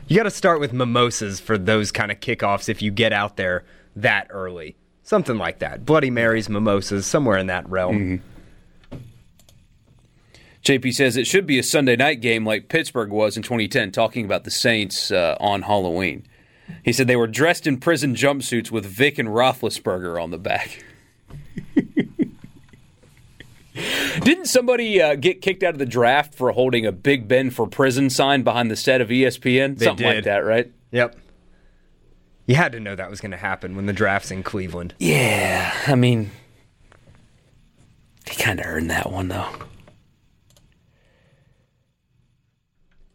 [0.06, 3.38] you got to start with mimosas for those kind of kickoffs if you get out
[3.38, 3.64] there
[3.96, 4.76] that early.
[5.02, 5.84] Something like that.
[5.86, 7.98] Bloody Marys, mimosas, somewhere in that realm.
[7.98, 8.29] Mm-hmm.
[10.64, 14.24] JP says it should be a Sunday night game like Pittsburgh was in 2010, talking
[14.24, 16.26] about the Saints uh, on Halloween.
[16.84, 20.84] He said they were dressed in prison jumpsuits with Vic and Roethlisberger on the back.
[24.22, 27.66] Didn't somebody uh, get kicked out of the draft for holding a Big Ben for
[27.66, 29.78] prison sign behind the set of ESPN?
[29.78, 30.14] They Something did.
[30.16, 30.70] like that, right?
[30.92, 31.16] Yep.
[32.46, 34.94] You had to know that was going to happen when the draft's in Cleveland.
[34.98, 36.30] Yeah, I mean,
[38.28, 39.48] he kind of earned that one, though.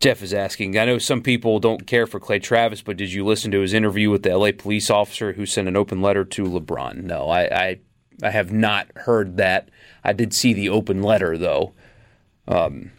[0.06, 3.26] Jeff is asking, I know some people don't care for Clay Travis, but did you
[3.26, 6.44] listen to his interview with the LA police officer who sent an open letter to
[6.44, 7.06] LeBron?
[7.06, 7.80] No, I, I,
[8.22, 9.70] I have not heard that.
[10.04, 11.74] I did see the open letter, though.
[12.48, 12.92] Um,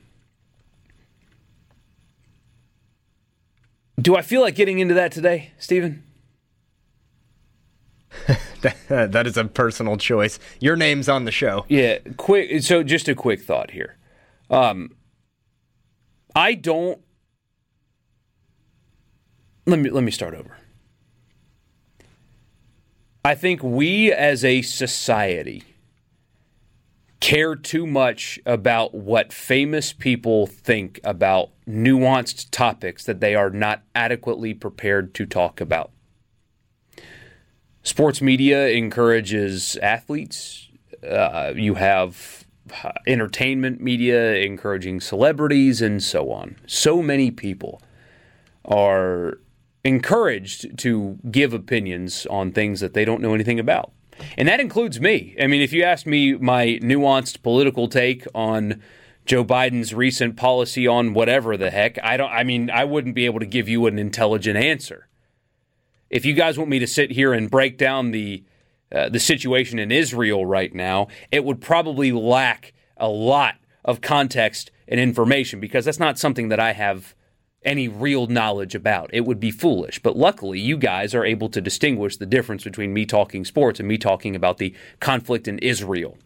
[4.02, 6.02] do I feel like getting into that today, Stephen?
[8.88, 10.40] that is a personal choice.
[10.58, 11.66] Your name's on the show.
[11.68, 12.64] Yeah, quick.
[12.64, 13.96] So, just a quick thought here.
[14.50, 14.96] Um,
[16.36, 17.00] I don't.
[19.64, 20.58] Let me let me start over.
[23.24, 25.64] I think we as a society
[27.20, 33.82] care too much about what famous people think about nuanced topics that they are not
[33.94, 35.90] adequately prepared to talk about.
[37.82, 40.68] Sports media encourages athletes.
[41.02, 42.45] Uh, you have
[43.06, 46.56] entertainment media encouraging celebrities and so on.
[46.66, 47.82] So many people
[48.64, 49.38] are
[49.84, 53.92] encouraged to give opinions on things that they don't know anything about.
[54.36, 55.36] And that includes me.
[55.40, 58.82] I mean, if you ask me my nuanced political take on
[59.26, 63.26] Joe Biden's recent policy on whatever the heck, I don't I mean, I wouldn't be
[63.26, 65.08] able to give you an intelligent answer.
[66.08, 68.44] If you guys want me to sit here and break down the
[68.92, 74.70] uh, the situation in Israel right now, it would probably lack a lot of context
[74.88, 77.14] and information because that's not something that I have
[77.64, 79.10] any real knowledge about.
[79.12, 80.00] It would be foolish.
[80.00, 83.88] But luckily, you guys are able to distinguish the difference between me talking sports and
[83.88, 86.16] me talking about the conflict in Israel.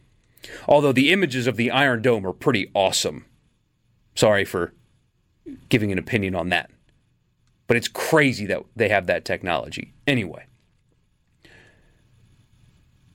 [0.68, 3.24] Although the images of the Iron Dome are pretty awesome.
[4.14, 4.74] Sorry for
[5.68, 6.70] giving an opinion on that.
[7.66, 9.94] But it's crazy that they have that technology.
[10.06, 10.44] Anyway.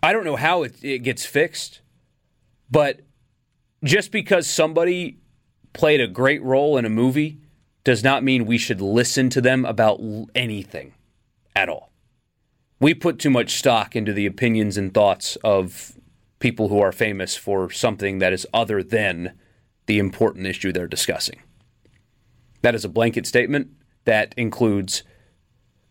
[0.06, 1.82] I don't know how it, it gets fixed,
[2.70, 3.00] but
[3.84, 5.18] just because somebody
[5.74, 7.40] played a great role in a movie
[7.84, 10.00] does not mean we should listen to them about
[10.36, 10.94] anything
[11.56, 11.92] at all.
[12.80, 15.98] We put too much stock into the opinions and thoughts of
[16.38, 19.34] people who are famous for something that is other than
[19.88, 21.42] the important issue they're discussing.
[22.62, 23.72] That is a blanket statement
[24.04, 25.02] that includes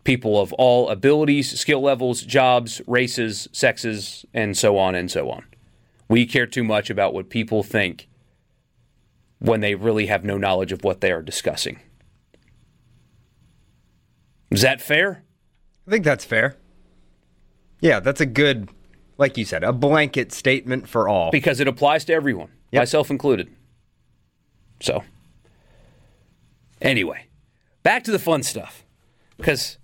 [0.05, 5.43] people of all abilities, skill levels, jobs, races, sexes, and so on and so on.
[6.07, 8.07] We care too much about what people think
[9.39, 11.79] when they really have no knowledge of what they are discussing.
[14.51, 15.23] Is that fair?
[15.87, 16.55] I think that's fair.
[17.81, 18.69] Yeah, that's a good,
[19.17, 21.31] like you said, a blanket statement for all.
[21.31, 22.81] Because it applies to everyone, Yep.
[22.81, 23.49] myself included.
[24.81, 25.03] So,
[26.81, 27.25] anyway,
[27.83, 28.85] back to the fun stuff.
[29.37, 29.77] Because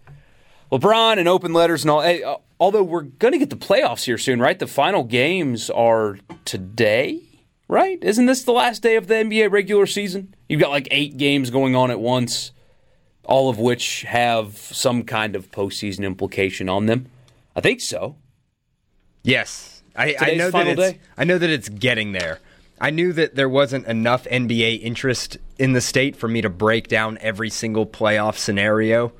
[0.71, 4.05] LeBron and open letters and all, hey, uh, although we're going to get the playoffs
[4.05, 4.57] here soon, right?
[4.57, 7.21] The final games are today,
[7.67, 7.99] right?
[8.01, 10.33] Isn't this the last day of the NBA regular season?
[10.47, 12.51] You've got like eight games going on at once,
[13.25, 17.07] all of which have some kind of postseason implication on them.
[17.53, 18.15] I think so.
[19.23, 20.79] Yes, I, I know that it's.
[20.79, 20.99] day?
[21.17, 22.39] I know that it's getting there.
[22.79, 26.87] I knew that there wasn't enough NBA interest in the state for me to break
[26.87, 29.13] down every single playoff scenario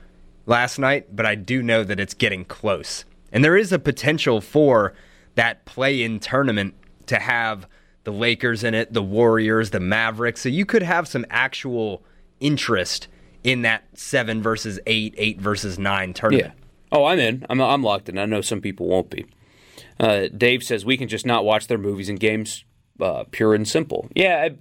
[0.52, 4.42] last night, but I do know that it's getting close, and there is a potential
[4.42, 4.94] for
[5.36, 6.76] that play-in tournament
[7.08, 7.66] to have
[8.04, 10.42] the Lakers in it, the Warriors, the Mavericks.
[10.42, 12.04] So you could have some actual
[12.40, 13.08] interest
[13.44, 16.54] in that seven versus eight, eight versus nine tournament.
[16.56, 16.66] Yeah.
[16.92, 17.46] Oh, I'm in.
[17.50, 18.18] I'm, I'm locked in.
[18.18, 19.26] I know some people won't be.
[20.00, 22.66] Uh, Dave says we can just not watch their movies and games,
[23.00, 24.10] uh, pure and simple.
[24.16, 24.56] Yeah, I,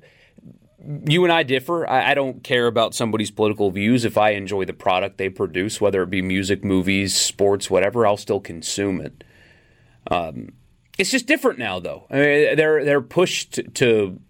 [1.07, 1.89] you and I differ.
[1.89, 4.05] I, I don't care about somebody's political views.
[4.05, 8.17] If I enjoy the product they produce, whether it be music, movies, sports, whatever, I'll
[8.17, 9.25] still consume it.
[10.11, 10.53] Um,
[10.99, 12.07] it's just different now, though.
[12.11, 14.21] I mean, they're they're pushed to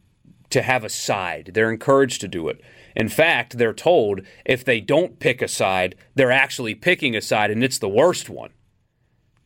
[0.51, 1.53] to have a side.
[1.55, 2.61] They're encouraged to do it.
[2.97, 7.51] In fact, they're told if they don't pick a side, they're actually picking a side,
[7.51, 8.51] and it's the worst one.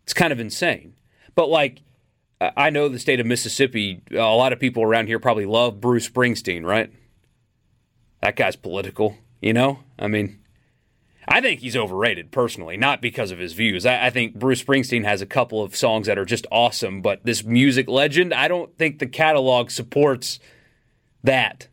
[0.02, 0.94] It's kind of insane.
[1.34, 1.80] But like,
[2.57, 4.03] I know the state of Mississippi.
[4.11, 6.92] A lot of people around here probably love Bruce Springsteen, right?
[8.20, 9.80] That guy's political, you know.
[9.99, 10.40] I mean,
[11.28, 13.86] I think he's overrated personally, not because of his views.
[13.86, 17.24] I, I think Bruce Springsteen has a couple of songs that are just awesome, but
[17.24, 20.38] this music legend, I don't think the catalog supports
[21.22, 21.68] that.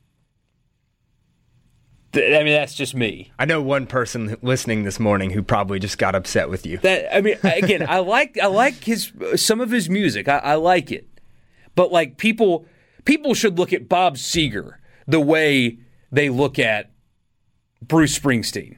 [2.14, 3.32] I mean, that's just me.
[3.40, 6.78] I know one person listening this morning who probably just got upset with you.
[6.80, 10.28] That I mean, again, I like I like his some of his music.
[10.28, 11.08] I, I like it,
[11.76, 12.66] but like people
[13.06, 14.76] people should look at Bob Seger
[15.08, 15.80] the way
[16.12, 16.92] they look at
[17.82, 18.78] Bruce Springsteen.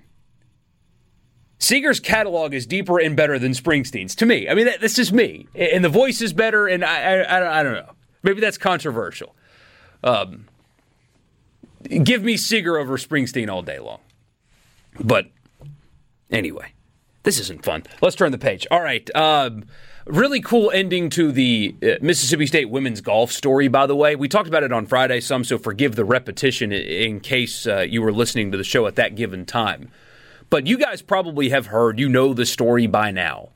[1.59, 4.49] Seger's catalog is deeper and better than Springsteen's to me.
[4.49, 6.67] I mean, that, that's just me, and the voice is better.
[6.67, 7.93] And I I, I, don't, I don't know.
[8.21, 9.35] Maybe that's controversial.
[10.03, 10.47] Um,
[11.83, 13.99] give me Seger over Springsteen all day long.
[14.99, 15.27] But
[16.29, 16.73] anyway,
[17.23, 17.83] this isn't fun.
[18.01, 18.67] Let's turn the page.
[18.69, 19.09] All right.
[19.15, 19.65] Um,
[20.05, 24.15] really cool ending to the uh, Mississippi State women's golf story, by the way.
[24.15, 28.01] We talked about it on Friday some, so forgive the repetition in case uh, you
[28.01, 29.89] were listening to the show at that given time.
[30.49, 33.49] But you guys probably have heard, you know the story by now,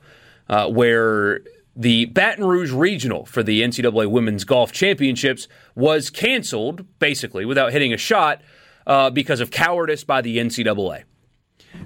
[0.48, 1.42] uh, where
[1.78, 7.92] the Baton Rouge Regional for the NCAA Women's Golf Championships was canceled, basically, without hitting
[7.92, 8.42] a shot
[8.84, 11.04] uh, because of cowardice by the NCAA.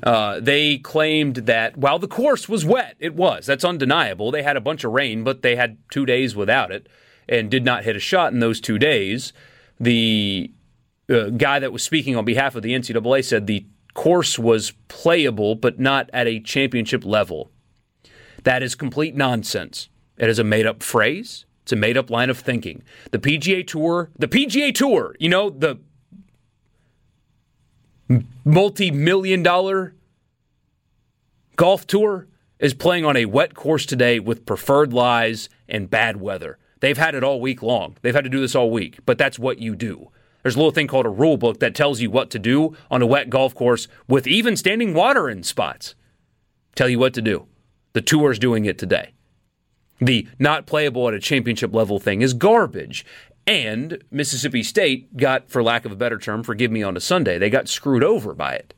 [0.03, 3.45] Uh, they claimed that while the course was wet, it was.
[3.45, 4.31] That's undeniable.
[4.31, 6.89] They had a bunch of rain, but they had two days without it
[7.29, 9.35] and did not hit a shot in those two days.
[9.79, 10.51] The
[11.11, 15.55] uh, guy that was speaking on behalf of the NCAA said the course was playable,
[15.55, 17.52] but not at a championship level.
[18.45, 19.89] That is complete nonsense.
[20.17, 21.45] It is a made up phrase.
[21.63, 22.83] It's a made up line of thinking.
[23.13, 25.79] The PGA Tour, the PGA Tour, you know, the
[28.45, 29.95] multi million dollar
[31.57, 32.27] golf tour
[32.59, 36.59] is playing on a wet course today with preferred lies and bad weather.
[36.81, 37.97] They've had it all week long.
[38.03, 40.11] They've had to do this all week, but that's what you do.
[40.43, 43.03] There's a little thing called a rule book that tells you what to do on
[43.03, 45.95] a wet golf course with even standing water in spots.
[46.75, 47.47] Tell you what to do.
[47.93, 49.13] The tour's doing it today.
[50.01, 53.05] The not playable at a championship level thing is garbage.
[53.47, 57.39] And Mississippi State got, for lack of a better term, forgive me on a Sunday,
[57.39, 58.75] they got screwed over by it.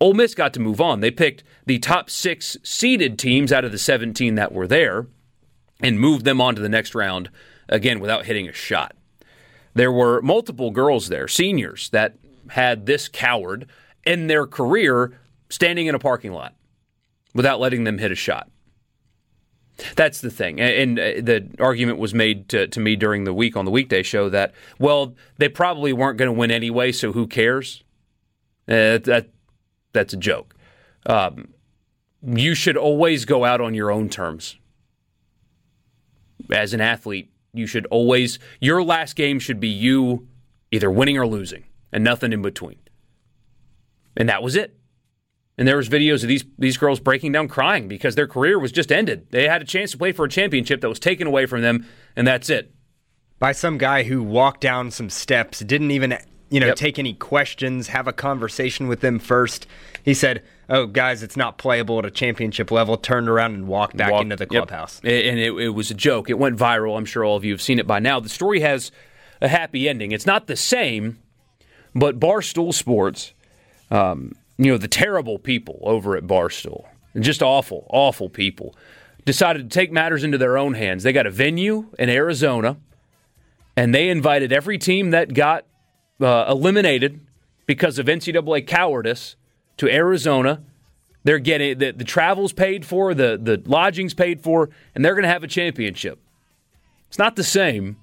[0.00, 1.00] Ole Miss got to move on.
[1.00, 5.06] They picked the top six seeded teams out of the 17 that were there
[5.80, 7.30] and moved them on to the next round,
[7.68, 8.94] again, without hitting a shot.
[9.74, 12.16] There were multiple girls there, seniors, that
[12.50, 13.66] had this coward
[14.06, 15.18] in their career
[15.50, 16.54] standing in a parking lot
[17.34, 18.50] without letting them hit a shot.
[19.94, 20.60] That's the thing.
[20.60, 24.02] And, and the argument was made to, to me during the week on the weekday
[24.02, 27.82] show that, well, they probably weren't going to win anyway, so who cares?
[28.68, 29.28] Uh, that,
[29.92, 30.54] that's a joke.
[31.04, 31.48] Um,
[32.22, 34.56] you should always go out on your own terms.
[36.50, 40.26] As an athlete, you should always, your last game should be you
[40.70, 42.78] either winning or losing, and nothing in between.
[44.16, 44.75] And that was it.
[45.58, 48.72] And there was videos of these these girls breaking down crying because their career was
[48.72, 49.26] just ended.
[49.30, 51.86] They had a chance to play for a championship that was taken away from them,
[52.14, 52.74] and that's it.
[53.38, 56.18] By some guy who walked down some steps, didn't even
[56.50, 56.76] you know Yep.
[56.76, 59.66] take any questions, have a conversation with them first.
[60.02, 63.96] He said, "Oh, guys, it's not playable at a championship level." Turned around and walked
[63.96, 65.00] back Walk- into the clubhouse.
[65.04, 66.28] A- And it, it was a joke.
[66.28, 66.98] It went viral.
[66.98, 68.20] I'm sure all of you have seen it by now.
[68.20, 68.92] The story has
[69.40, 70.12] a happy ending.
[70.12, 71.18] It's not the same,
[71.94, 73.32] but Barstool Sports,
[73.90, 76.86] um, you know, the terrible people over at Barstool,
[77.18, 78.74] just awful, awful people,
[79.24, 81.02] decided to take matters into their own hands.
[81.02, 82.76] They got a venue in Arizona,
[83.76, 85.66] and they invited every team that got
[86.20, 87.20] uh, eliminated
[87.66, 89.36] because of NCAA cowardice
[89.76, 90.62] to Arizona.
[91.24, 95.24] They're getting the, the travel's paid for, the the lodging's paid for, and they're going
[95.24, 96.20] to have a championship.
[97.08, 97.96] It's not the same,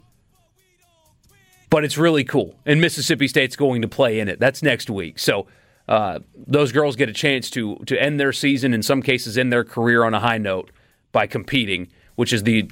[1.70, 2.56] but it's really cool.
[2.66, 4.40] And Mississippi State's going to play in it.
[4.40, 5.18] That's next week.
[5.18, 5.48] So
[5.94, 9.54] uh, those girls get a chance to to end their season, in some cases, end
[9.54, 10.72] their career on a high note
[11.12, 12.68] by competing, which is the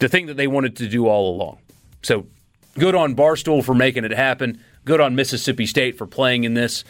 [0.00, 1.58] the thing that they wanted to do all along.
[2.02, 2.26] So
[2.78, 4.62] good on Barstool for making it happen.
[4.86, 6.84] Good on Mississippi State for playing in this.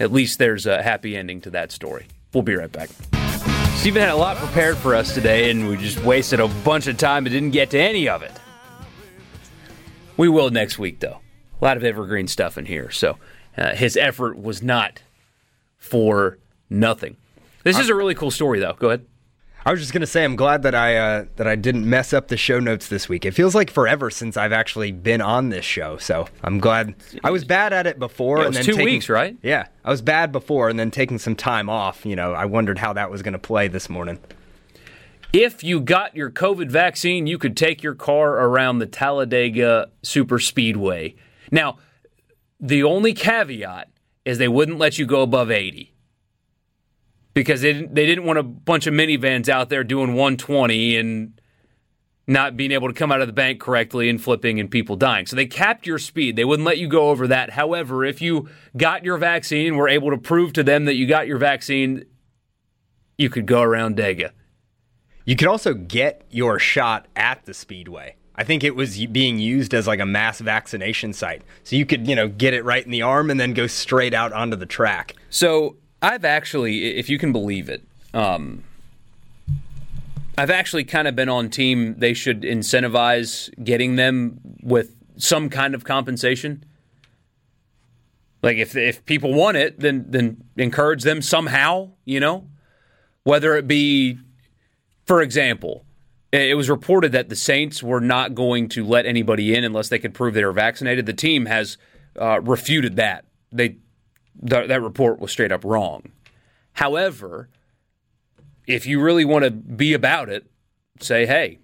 [0.00, 2.08] At least there's a happy ending to that story.
[2.32, 2.90] We'll be right back.
[3.76, 6.96] Stephen had a lot prepared for us today, and we just wasted a bunch of
[6.96, 8.32] time and didn't get to any of it.
[10.16, 11.20] We will next week, though.
[11.60, 12.90] A lot of evergreen stuff in here.
[12.90, 13.16] So
[13.56, 15.02] uh, his effort was not
[15.78, 16.38] for
[16.70, 17.16] nothing.
[17.62, 18.74] This is a really cool story, though.
[18.78, 19.06] Go ahead.
[19.66, 22.28] I was just gonna say, I'm glad that I uh, that I didn't mess up
[22.28, 23.24] the show notes this week.
[23.24, 26.94] It feels like forever since I've actually been on this show, so I'm glad.
[27.22, 29.34] I was bad at it before, Yeah, it and then two taking- weeks, right?
[29.42, 32.04] Yeah, I was bad before, and then taking some time off.
[32.04, 34.18] You know, I wondered how that was gonna play this morning.
[35.32, 40.38] If you got your COVID vaccine, you could take your car around the Talladega Super
[40.38, 41.14] Speedway.
[41.50, 41.78] Now,
[42.64, 43.90] the only caveat
[44.24, 45.92] is they wouldn't let you go above 80
[47.34, 51.40] because they didn't, they didn't want a bunch of minivans out there doing 120 and
[52.26, 55.26] not being able to come out of the bank correctly and flipping and people dying.
[55.26, 56.36] So they capped your speed.
[56.36, 57.50] They wouldn't let you go over that.
[57.50, 58.48] However, if you
[58.78, 62.06] got your vaccine were able to prove to them that you got your vaccine,
[63.18, 64.30] you could go around Dega.
[65.26, 68.16] You could also get your shot at the speedway.
[68.36, 72.08] I think it was being used as like a mass vaccination site, so you could
[72.08, 74.66] you know get it right in the arm and then go straight out onto the
[74.66, 75.14] track.
[75.30, 77.82] So I've actually, if you can believe it,
[78.12, 78.64] um,
[80.36, 81.94] I've actually kind of been on team.
[81.98, 86.64] They should incentivize getting them with some kind of compensation.
[88.42, 91.90] Like if if people want it, then then encourage them somehow.
[92.04, 92.48] You know,
[93.22, 94.18] whether it be,
[95.06, 95.84] for example,
[96.42, 99.98] it was reported that the Saints were not going to let anybody in unless they
[99.98, 101.06] could prove they were vaccinated.
[101.06, 101.76] The team has
[102.20, 103.24] uh, refuted that.
[103.52, 103.76] They
[104.48, 106.10] th- that report was straight up wrong.
[106.74, 107.48] However,
[108.66, 110.46] if you really want to be about it,
[111.00, 111.60] say, hey,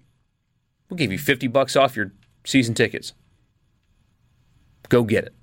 [0.89, 2.13] we'll give you 50 bucks off your
[2.45, 3.13] season tickets.
[4.89, 5.33] Go get it.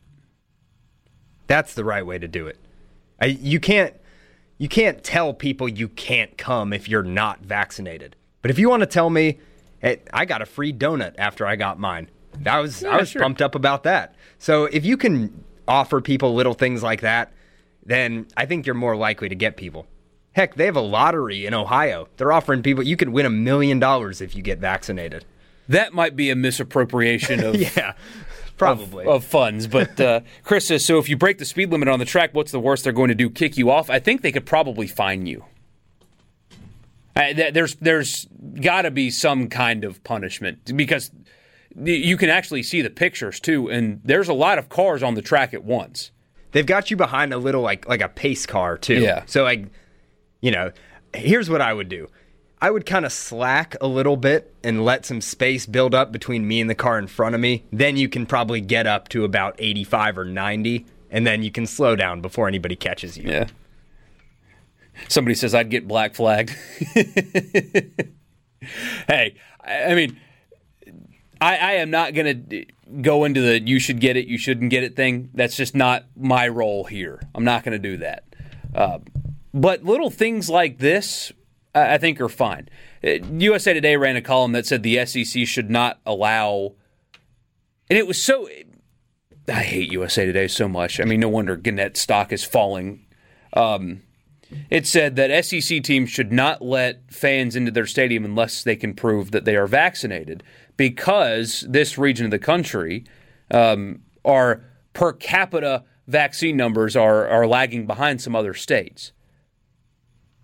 [1.47, 2.59] That's the right way to do it.
[3.21, 3.95] I, you can't
[4.59, 8.17] you can't tell people you can't come if you're not vaccinated.
[8.43, 9.39] But if you want to tell me,
[9.81, 12.11] hey, I got a free donut after I got mine,
[12.47, 13.23] I was I was sure.
[13.23, 14.15] pumped up about that.
[14.39, 17.33] So if you can offer people little things like that,
[17.85, 19.87] then I think you're more likely to get people.
[20.33, 22.07] Heck, they have a lottery in Ohio.
[22.17, 25.25] They're offering people you could win a million dollars if you get vaccinated.
[25.69, 27.95] That might be a misappropriation of, Yeah,
[28.57, 29.05] probably.
[29.07, 29.67] of funds.
[29.67, 32.53] But uh, Chris says, so if you break the speed limit on the track, what's
[32.53, 33.29] the worst they're going to do?
[33.29, 33.91] Kick you off?
[33.91, 35.45] I think they could probably fine you.
[37.19, 38.27] Uh, there's there's
[38.61, 41.11] got to be some kind of punishment because
[41.77, 45.23] you can actually see the pictures too, and there's a lot of cars on the
[45.23, 46.13] track at once.
[46.53, 49.01] They've got you behind a little like like a pace car too.
[49.01, 49.25] Yeah.
[49.27, 49.67] So like,
[50.41, 50.71] you know,
[51.13, 52.09] here's what I would do.
[52.61, 56.47] I would kind of slack a little bit and let some space build up between
[56.47, 57.65] me and the car in front of me.
[57.73, 61.67] Then you can probably get up to about 85 or 90 and then you can
[61.67, 63.31] slow down before anybody catches you.
[63.31, 63.47] Yeah.
[65.07, 66.51] Somebody says I'd get black flagged.
[69.07, 70.19] hey, I, I mean,
[71.41, 72.67] I, I am not going to
[73.01, 75.31] go into the you should get it, you shouldn't get it thing.
[75.35, 77.21] That's just not my role here.
[77.35, 78.25] I'm not going to do that.
[78.75, 78.99] Uh,
[79.55, 81.33] but little things like this,
[81.75, 82.69] I, I think, are fine.
[83.03, 86.75] Uh, USA Today ran a column that said the SEC should not allow,
[87.89, 88.49] and it was so.
[89.49, 91.01] I hate USA Today so much.
[91.01, 93.07] I mean, no wonder Gannett stock is falling.
[93.55, 94.03] Um,
[94.71, 98.95] it said that SEC teams should not let fans into their stadium unless they can
[98.95, 100.43] prove that they are vaccinated,
[100.77, 103.05] because this region of the country
[103.51, 109.13] um, our per capita vaccine numbers are, are lagging behind some other states.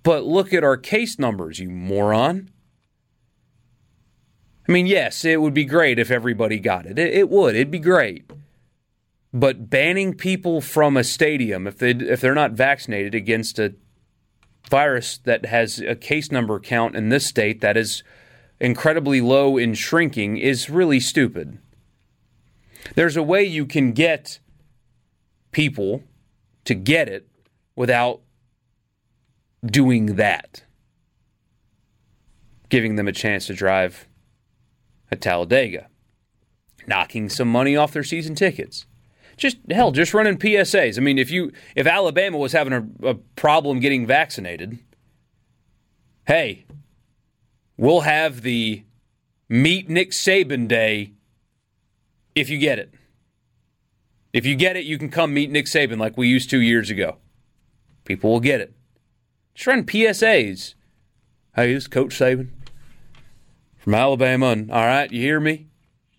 [0.03, 2.51] But look at our case numbers, you moron.
[4.69, 6.99] I mean, yes, it would be great if everybody got it.
[6.99, 7.55] It, it would.
[7.55, 8.31] It'd be great.
[9.33, 13.75] But banning people from a stadium if they if they're not vaccinated against a
[14.69, 18.03] virus that has a case number count in this state that is
[18.61, 21.59] incredibly low in shrinking is really stupid.
[22.95, 24.39] There's a way you can get
[25.53, 26.03] people
[26.65, 27.29] to get it
[27.77, 28.21] without
[29.65, 30.65] doing that.
[32.69, 34.09] Giving them a chance to drive
[35.11, 35.89] at Talladega,
[36.87, 38.87] knocking some money off their season tickets.
[39.37, 40.99] Just hell, just running PSAs.
[40.99, 44.79] I mean, if you if Alabama was having a, a problem getting vaccinated,
[46.27, 46.67] hey,
[47.77, 48.85] we'll have the
[49.49, 51.13] meet Nick Saban day
[52.35, 52.93] if you get it.
[54.33, 56.91] If you get it, you can come meet Nick Saban like we used two years
[56.91, 57.19] ago.
[58.05, 58.75] People will get it.
[59.55, 60.75] Just run PSAs.
[61.55, 62.49] Hey, this is Coach Saban
[63.77, 64.47] from Alabama.
[64.47, 65.69] And, all right, you hear me?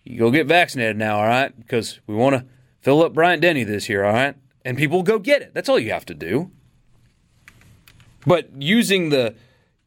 [0.06, 1.56] You go get vaccinated now, all right?
[1.58, 2.46] Because we want to
[2.86, 4.36] fill up Bryant Denny this year, all right?
[4.64, 5.56] And people go get it.
[5.56, 6.52] That's all you have to do.
[8.28, 9.34] But using the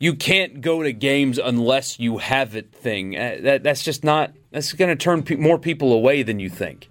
[0.00, 4.32] you can't go to games unless you have it thing, uh, that, that's just not,
[4.50, 6.88] that's going to turn pe- more people away than you think.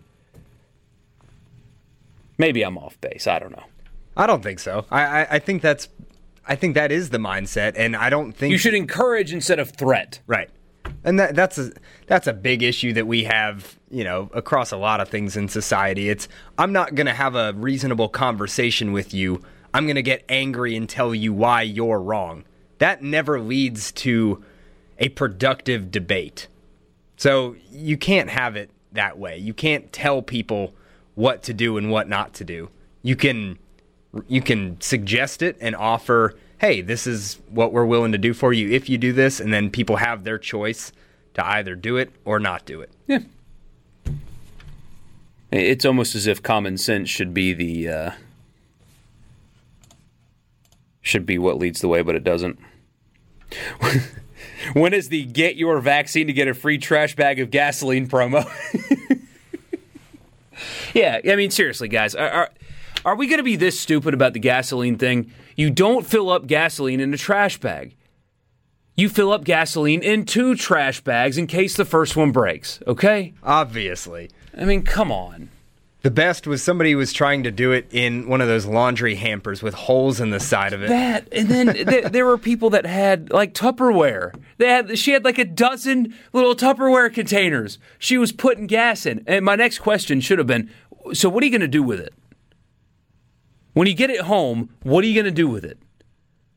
[2.37, 3.27] Maybe I'm off base.
[3.27, 3.63] I don't know.
[4.15, 4.85] I don't think so.
[4.89, 5.89] I, I, I think that's
[6.47, 9.71] I think that is the mindset, and I don't think You should encourage instead of
[9.71, 10.21] threat.
[10.25, 10.49] right.
[11.03, 11.71] And that that's a
[12.07, 15.47] that's a big issue that we have, you know, across a lot of things in
[15.47, 16.09] society.
[16.09, 16.27] It's
[16.57, 19.41] I'm not going to have a reasonable conversation with you.
[19.73, 22.45] I'm going to get angry and tell you why you're wrong.
[22.79, 24.43] That never leads to
[24.97, 26.47] a productive debate.
[27.17, 29.37] So you can't have it that way.
[29.37, 30.73] You can't tell people
[31.15, 32.69] what to do and what not to do.
[33.01, 33.57] You can
[34.27, 38.53] you can suggest it and offer, "Hey, this is what we're willing to do for
[38.53, 40.91] you if you do this," and then people have their choice
[41.33, 42.91] to either do it or not do it.
[43.07, 43.19] Yeah.
[45.51, 48.11] It's almost as if common sense should be the uh,
[51.01, 52.59] should be what leads the way, but it doesn't.
[54.73, 58.45] when is the get your vaccine to get a free trash bag of gasoline promo?
[60.93, 62.49] yeah, I mean seriously, guys, are are,
[63.07, 65.31] are we going to be this stupid about the gasoline thing?
[65.55, 67.95] You don't fill up gasoline in a trash bag.
[68.97, 73.33] You fill up gasoline in two trash bags in case the first one breaks, okay?
[73.43, 74.29] Obviously.
[74.57, 75.49] I mean, come on.
[76.01, 79.63] The best was somebody was trying to do it in one of those laundry hampers
[79.63, 80.89] with holes in the side of it.
[80.89, 84.37] That and then th- there were people that had like Tupperware.
[84.57, 87.79] They had she had like a dozen little Tupperware containers.
[87.99, 89.23] She was putting gas in.
[89.27, 90.69] And my next question should have been,
[91.13, 92.13] so what are you going to do with it?
[93.77, 95.77] When you get it home, what are you going to do with it?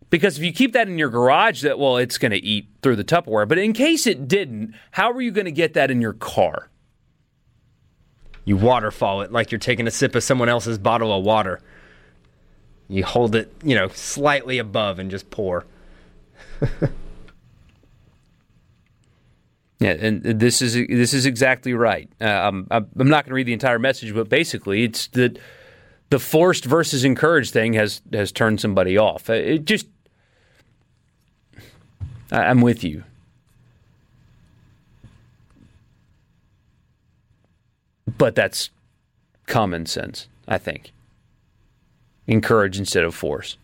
[0.09, 2.97] Because if you keep that in your garage, that well, it's going to eat through
[2.97, 3.47] the Tupperware.
[3.47, 6.71] But in case it didn't, how are you going to get that in your car?
[8.47, 11.61] You waterfall it like you're taking a sip of someone else's bottle of water.
[12.89, 15.67] You hold it, you know, slightly above and just pour.
[19.83, 22.11] Yeah, and this is this is exactly right.
[22.21, 25.39] Uh, I'm I'm not going to read the entire message, but basically, it's that
[26.11, 29.31] the forced versus encouraged thing has has turned somebody off.
[29.31, 29.87] Uh, It just,
[32.31, 33.05] I- I'm with you.
[38.19, 38.71] But that's
[39.47, 40.93] common sense, I think.
[42.27, 43.57] Encourage instead of force,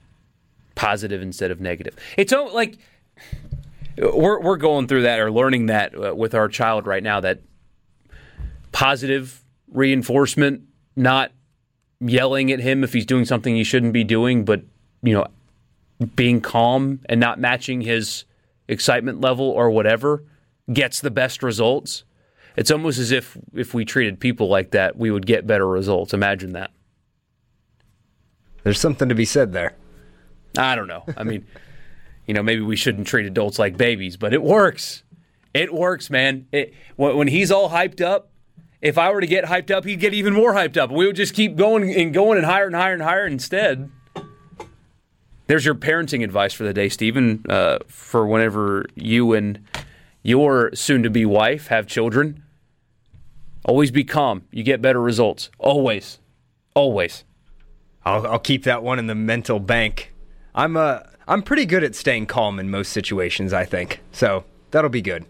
[0.74, 1.96] positive instead of negative.
[2.16, 2.78] It's like
[3.98, 7.20] we're we're going through that or learning that uh, with our child right now.
[7.20, 7.40] That
[8.72, 10.62] positive reinforcement,
[10.96, 11.32] not
[12.00, 14.62] yelling at him if he's doing something he shouldn't be doing, but
[15.02, 15.26] you know,
[16.14, 18.24] being calm and not matching his
[18.68, 20.24] excitement level or whatever
[20.72, 22.04] gets the best results.
[22.56, 26.14] It's almost as if if we treated people like that, we would get better results.
[26.14, 26.70] Imagine that.
[28.64, 29.74] There's something to be said there.
[30.58, 31.04] I don't know.
[31.16, 31.46] I mean,
[32.26, 35.02] you know, maybe we shouldn't treat adults like babies, but it works.
[35.54, 36.46] It works, man.
[36.50, 38.30] It, when when he's all hyped up,
[38.80, 40.90] if I were to get hyped up, he'd get even more hyped up.
[40.90, 43.90] We would just keep going and going and higher and higher and higher instead.
[45.46, 49.60] There's your parenting advice for the day, Stephen, uh, for whenever you and
[50.22, 52.42] your soon to be wife have children.
[53.64, 54.42] Always be calm.
[54.50, 55.50] You get better results.
[55.58, 56.18] Always.
[56.74, 57.24] Always.
[58.04, 60.12] I'll, I'll keep that one in the mental bank.
[60.54, 64.00] I'm uh, I'm pretty good at staying calm in most situations, I think.
[64.12, 65.26] So that'll be good.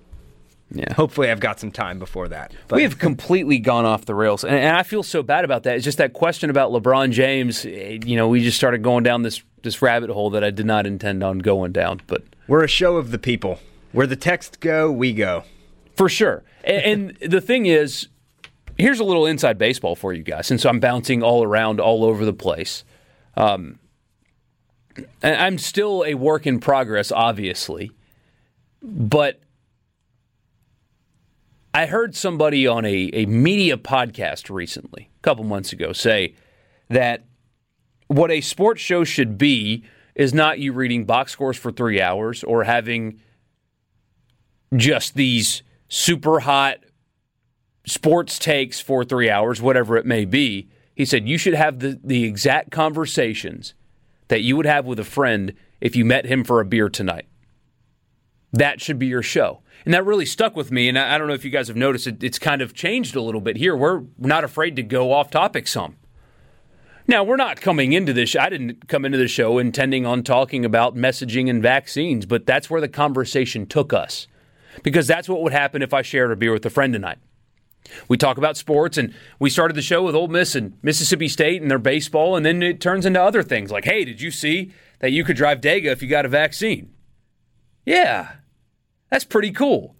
[0.71, 0.93] Yeah.
[0.95, 2.53] hopefully I've got some time before that.
[2.67, 5.63] But we have completely gone off the rails, and, and I feel so bad about
[5.63, 5.77] that.
[5.77, 7.65] It's just that question about LeBron James.
[7.65, 10.67] eh, You know, we just started going down this this rabbit hole that I did
[10.67, 13.61] not intend on going down, but we're a show of the people.
[13.93, 15.45] Where the texts go, we go.
[15.97, 16.43] for sure.
[16.65, 18.09] And, and the thing is,
[18.77, 22.25] here's a little inside baseball for you guys, since I'm bouncing all around, all over
[22.25, 22.85] the place.
[23.37, 23.79] Um,
[25.23, 27.91] I'm still a work in progress, obviously,
[28.83, 29.41] but
[31.77, 36.35] I heard somebody on a, a media podcast recently, a couple months ago, say
[36.89, 37.27] that
[38.07, 39.85] what a sports show should be
[40.15, 43.21] is not you reading box scores for three hours or having
[44.75, 46.79] just these super hot
[47.87, 50.71] sports takes for three hours, whatever it may be.
[50.95, 53.75] He said you should have the, the exact conversations
[54.29, 57.27] that you would have with a friend if you met him for a beer tonight.
[58.57, 59.61] That should be your show.
[59.85, 60.89] And that really stuck with me.
[60.89, 63.21] And I, don't know if you guys have noticed, it, it's kind of changed a
[63.21, 63.77] little bit here.
[63.77, 65.97] We're not afraid to go off topic some.
[67.09, 68.35] Now, we're not coming into this.
[68.35, 72.69] I didn't come into the show intending on talking about messaging and vaccines, but that's
[72.69, 74.27] where the conversation took us.
[74.83, 77.19] Because that's what would happen if I shared a beer with a friend tonight.
[78.09, 81.63] We talk about sports, and we started the show with Ole Miss and Mississippi State
[81.63, 84.73] and their baseball, and then it turns into other things like, hey, did you see
[84.99, 86.91] that you could drive Dega if you got a vaccine?
[87.85, 88.33] Yeah,
[89.17, 89.97] that's pretty cool.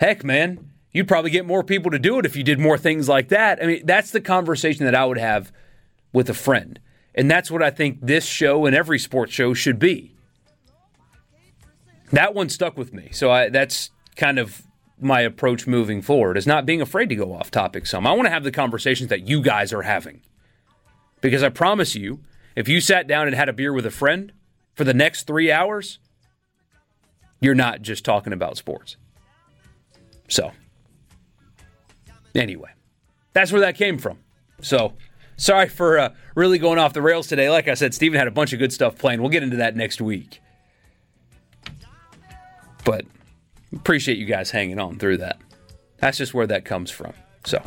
[0.00, 3.08] Heck, man, you'd probably get more people to do it if you did more things
[3.08, 3.62] like that.
[3.62, 5.52] I mean, that's the conversation that I would have
[6.12, 6.80] with a friend.
[7.14, 10.16] And that's what I think this show and every sports show should be.
[12.10, 13.10] That one stuck with me.
[13.12, 14.62] So I, that's kind of
[15.00, 18.08] my approach moving forward is not being afraid to go off topic some.
[18.08, 20.20] I want to have the conversations that you guys are having.
[21.20, 22.24] Because I promise you,
[22.56, 24.32] if you sat down and had a beer with a friend
[24.74, 26.00] for the next three hours,
[27.42, 28.96] you're not just talking about sports.
[30.28, 30.52] So,
[32.34, 32.70] anyway,
[33.34, 34.18] that's where that came from.
[34.62, 34.94] So,
[35.36, 37.50] sorry for uh, really going off the rails today.
[37.50, 39.20] Like I said, Stephen had a bunch of good stuff playing.
[39.20, 40.40] We'll get into that next week.
[42.84, 43.04] But
[43.74, 45.38] appreciate you guys hanging on through that.
[45.98, 47.12] That's just where that comes from.
[47.44, 47.60] So,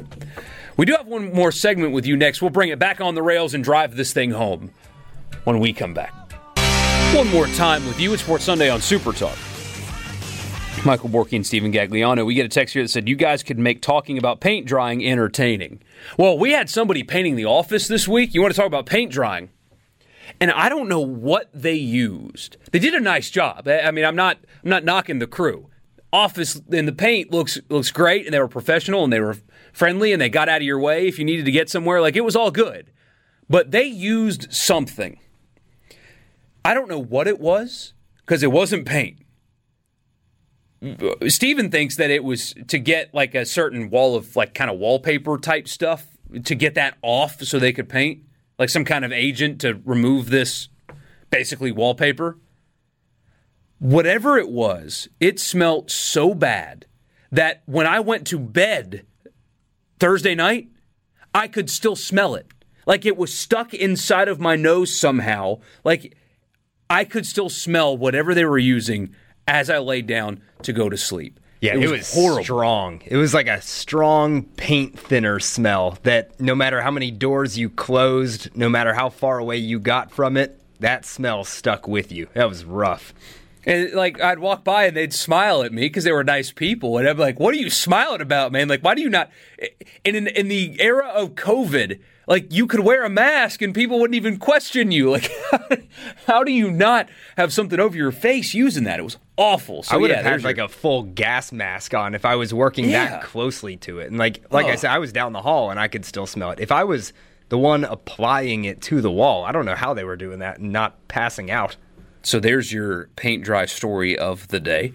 [0.77, 2.41] we do have one more segment with you next.
[2.41, 4.71] We'll bring it back on the rails and drive this thing home
[5.43, 6.13] when we come back.
[7.13, 9.37] One more time with you at Sports Sunday on Super Talk.
[10.83, 12.25] Michael Borky and Stephen Gagliano.
[12.25, 15.05] We get a text here that said, You guys could make talking about paint drying
[15.05, 15.81] entertaining.
[16.17, 18.33] Well, we had somebody painting the office this week.
[18.33, 19.49] You want to talk about paint drying?
[20.39, 22.57] And I don't know what they used.
[22.71, 23.67] They did a nice job.
[23.67, 25.69] I mean, I'm not I'm not knocking the crew.
[26.11, 29.37] Office and the paint looks looks great and they were professional and they were
[29.73, 32.01] friendly and they got out of your way if you needed to get somewhere.
[32.01, 32.91] Like it was all good.
[33.49, 35.19] But they used something.
[36.63, 39.19] I don't know what it was because it wasn't paint.
[41.27, 44.77] Stephen thinks that it was to get like a certain wall of like kind of
[44.77, 46.07] wallpaper type stuff
[46.43, 48.23] to get that off so they could paint,
[48.59, 50.69] like some kind of agent to remove this
[51.29, 52.37] basically wallpaper.
[53.79, 56.85] Whatever it was, it smelt so bad
[57.31, 59.05] that when I went to bed
[59.99, 60.69] Thursday night,
[61.33, 62.47] I could still smell it.
[62.85, 65.59] Like it was stuck inside of my nose somehow.
[65.83, 66.15] Like
[66.89, 69.15] I could still smell whatever they were using
[69.47, 71.39] as I laid down to go to sleep.
[71.61, 72.43] Yeah, it was, horrible.
[72.43, 73.01] strong.
[73.05, 77.69] It was like a strong paint thinner smell that no matter how many doors you
[77.69, 82.27] closed, no matter how far away you got from it, that smell stuck with you.
[82.33, 83.13] That was rough.
[83.65, 86.99] And like I'd walk by and they'd smile at me because they were nice people,
[86.99, 88.67] and I'd be like, "What are you smiling about, man?
[88.67, 89.31] Like, why do you not?"
[90.05, 93.99] And in in the era of COVID, like you could wear a mask and people
[93.99, 95.09] wouldn't even question you.
[95.09, 95.31] Like,
[96.27, 98.99] how do you not have something over your face using that?
[98.99, 99.83] It was awful.
[99.83, 102.35] So I would yeah, have had like your- a full gas mask on if I
[102.35, 103.05] was working Yeah.
[103.09, 104.07] that closely to it.
[104.09, 106.51] And like like I said, I was down the hall and I could still smell
[106.51, 106.59] it.
[106.59, 107.13] If I was
[107.49, 110.59] the one applying it to the wall, I don't know how they were doing that
[110.59, 111.75] and not passing out.
[112.23, 114.93] So there's your paint dry story of the day.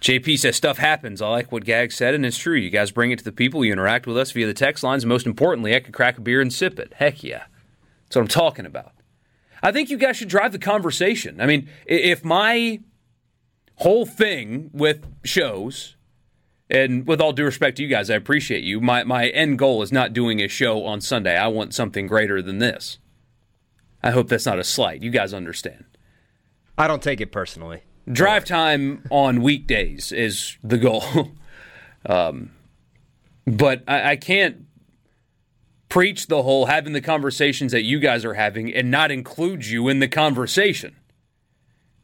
[0.00, 1.20] JP says stuff happens.
[1.20, 2.54] I like what Gag said, and it's true.
[2.54, 3.64] You guys bring it to the people.
[3.64, 5.02] You interact with us via the text lines.
[5.02, 6.92] And most importantly, I could crack a beer and sip it.
[6.94, 7.42] Heck yeah.
[8.04, 8.92] That's what I'm talking about.
[9.60, 11.40] I think you guys should drive the conversation.
[11.40, 12.78] I mean, if my
[13.78, 15.96] whole thing with shows,
[16.70, 18.80] and with all due respect to you guys, I appreciate you.
[18.80, 21.36] My my end goal is not doing a show on Sunday.
[21.36, 22.98] I want something greater than this.
[24.02, 25.02] I hope that's not a slight.
[25.02, 25.84] You guys understand.
[26.76, 27.82] I don't take it personally.
[28.10, 31.32] Drive time on weekdays is the goal.
[32.06, 32.52] um,
[33.46, 34.66] but I, I can't
[35.88, 39.88] preach the whole having the conversations that you guys are having and not include you
[39.88, 40.96] in the conversation.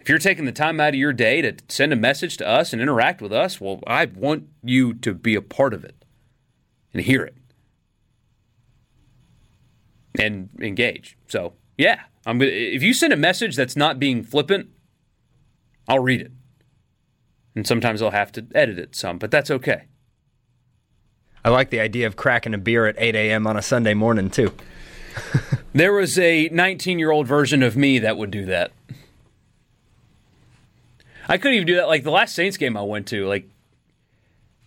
[0.05, 2.75] If you're taking the time out of your day to send a message to us
[2.75, 6.05] and interact with us, well, I want you to be a part of it
[6.93, 7.35] and hear it
[10.21, 11.17] and engage.
[11.27, 14.69] So, yeah, I'm gonna, if you send a message that's not being flippant,
[15.89, 16.33] I'll read it.
[17.57, 19.85] And sometimes I'll have to edit it some, but that's okay.
[21.43, 23.47] I like the idea of cracking a beer at 8 a.m.
[23.47, 24.53] on a Sunday morning, too.
[25.73, 28.71] there was a 19 year old version of me that would do that.
[31.29, 31.89] I couldn't even do that.
[31.89, 33.49] Like the last Saints game I went to, like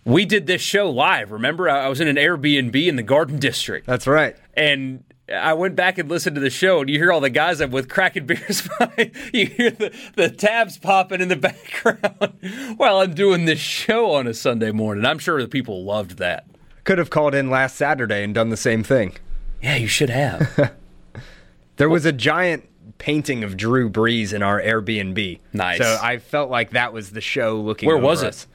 [0.05, 1.31] we did this show live.
[1.31, 3.85] Remember, I was in an Airbnb in the Garden District.
[3.85, 4.35] That's right.
[4.53, 5.03] And
[5.33, 7.71] I went back and listened to the show, and you hear all the guys I'm
[7.71, 8.67] with cracking beers.
[9.33, 14.27] you hear the, the tabs popping in the background while I'm doing this show on
[14.27, 15.05] a Sunday morning.
[15.05, 16.45] I'm sure the people loved that.
[16.85, 19.17] Could have called in last Saturday and done the same thing.
[19.61, 20.73] Yeah, you should have.
[21.75, 25.39] there was a giant painting of Drew Brees in our Airbnb.
[25.53, 25.77] Nice.
[25.79, 27.87] So I felt like that was the show looking.
[27.87, 28.47] Where was us.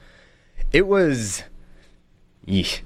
[0.57, 0.77] it?
[0.77, 1.43] It was.
[2.47, 2.81] Eesh.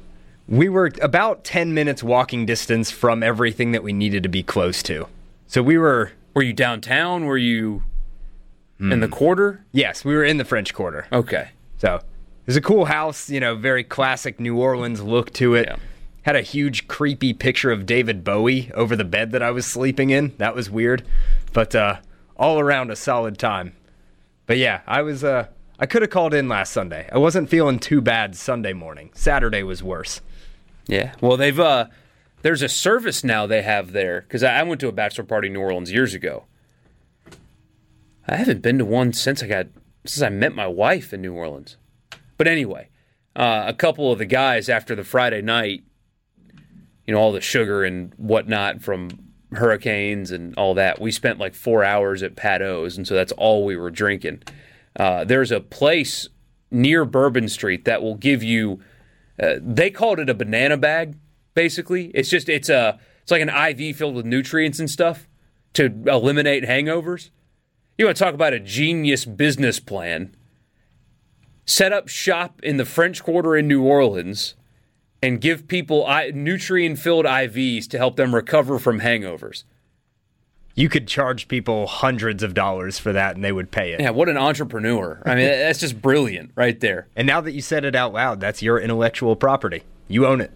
[0.48, 4.82] We were about ten minutes walking distance from everything that we needed to be close
[4.84, 5.08] to.
[5.48, 6.12] So we were.
[6.34, 7.26] Were you downtown?
[7.26, 7.84] Were you
[8.80, 9.14] in the hmm.
[9.14, 9.66] quarter?
[9.72, 11.08] Yes, we were in the French Quarter.
[11.12, 11.50] Okay.
[11.78, 12.02] So
[12.46, 13.30] it's a cool house.
[13.30, 15.68] You know, very classic New Orleans look to it.
[15.68, 15.78] Yeah.
[16.28, 20.10] Had a huge creepy picture of David Bowie over the bed that I was sleeping
[20.10, 20.36] in.
[20.40, 21.04] That was weird,
[21.54, 22.00] but uh,
[22.36, 23.72] all around a solid time.
[24.46, 25.24] But yeah, I was.
[25.24, 25.48] Uh,
[25.80, 27.08] I could have called in last Sunday.
[27.14, 29.10] I wasn't feeling too bad Sunday morning.
[29.14, 30.20] Saturday was worse.
[30.86, 31.14] Yeah.
[31.22, 31.86] Well, they've uh,
[32.42, 35.54] there's a service now they have there because I went to a bachelor party in
[35.54, 36.44] New Orleans years ago.
[38.28, 39.68] I haven't been to one since I got
[40.04, 41.78] since I met my wife in New Orleans.
[42.36, 42.90] But anyway,
[43.34, 45.86] uh, a couple of the guys after the Friday night,
[47.08, 49.10] you know, all the sugar and whatnot from
[49.54, 51.00] hurricanes and all that.
[51.00, 54.44] We spent like four hours at Pat O's, and so that's all we were drinking.
[55.00, 56.28] Uh, there's a place
[56.70, 58.82] near Bourbon Street that will give you.
[59.42, 61.16] Uh, they called it a banana bag.
[61.54, 65.28] Basically, it's just it's a it's like an IV filled with nutrients and stuff
[65.74, 67.30] to eliminate hangovers.
[67.98, 70.36] You want to talk about a genius business plan?
[71.66, 74.56] Set up shop in the French Quarter in New Orleans
[75.22, 79.64] and give people nutrient filled IVs to help them recover from hangovers.
[80.76, 84.00] You could charge people hundreds of dollars for that and they would pay it.
[84.00, 85.22] Yeah, what an entrepreneur.
[85.26, 87.08] I mean, that's just brilliant right there.
[87.16, 89.82] And now that you said it out loud, that's your intellectual property.
[90.08, 90.52] You own it.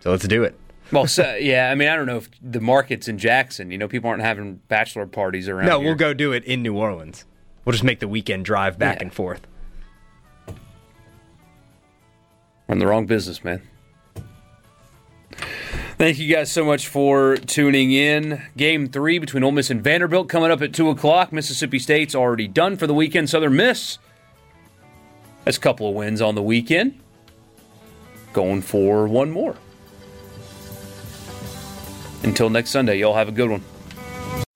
[0.00, 0.58] So let's do it.
[0.90, 3.70] Well, so, yeah, I mean, I don't know if the market's in Jackson.
[3.70, 5.66] You know, people aren't having bachelor parties around.
[5.66, 5.88] No, here.
[5.88, 7.24] we'll go do it in New Orleans.
[7.64, 9.02] We'll just make the weekend drive back Yeah.
[9.04, 9.46] and forth.
[12.66, 13.62] We're in the wrong business, man.
[16.02, 18.42] Thank you guys so much for tuning in.
[18.56, 21.32] Game three between Ole Miss and Vanderbilt coming up at 2 o'clock.
[21.32, 23.30] Mississippi State's already done for the weekend.
[23.30, 23.98] Southern Miss
[25.44, 26.98] has a couple of wins on the weekend.
[28.32, 29.54] Going for one more.
[32.24, 33.62] Until next Sunday, y'all have a good one.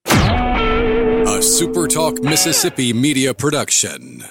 [0.06, 4.24] A SuperTalk Mississippi media production.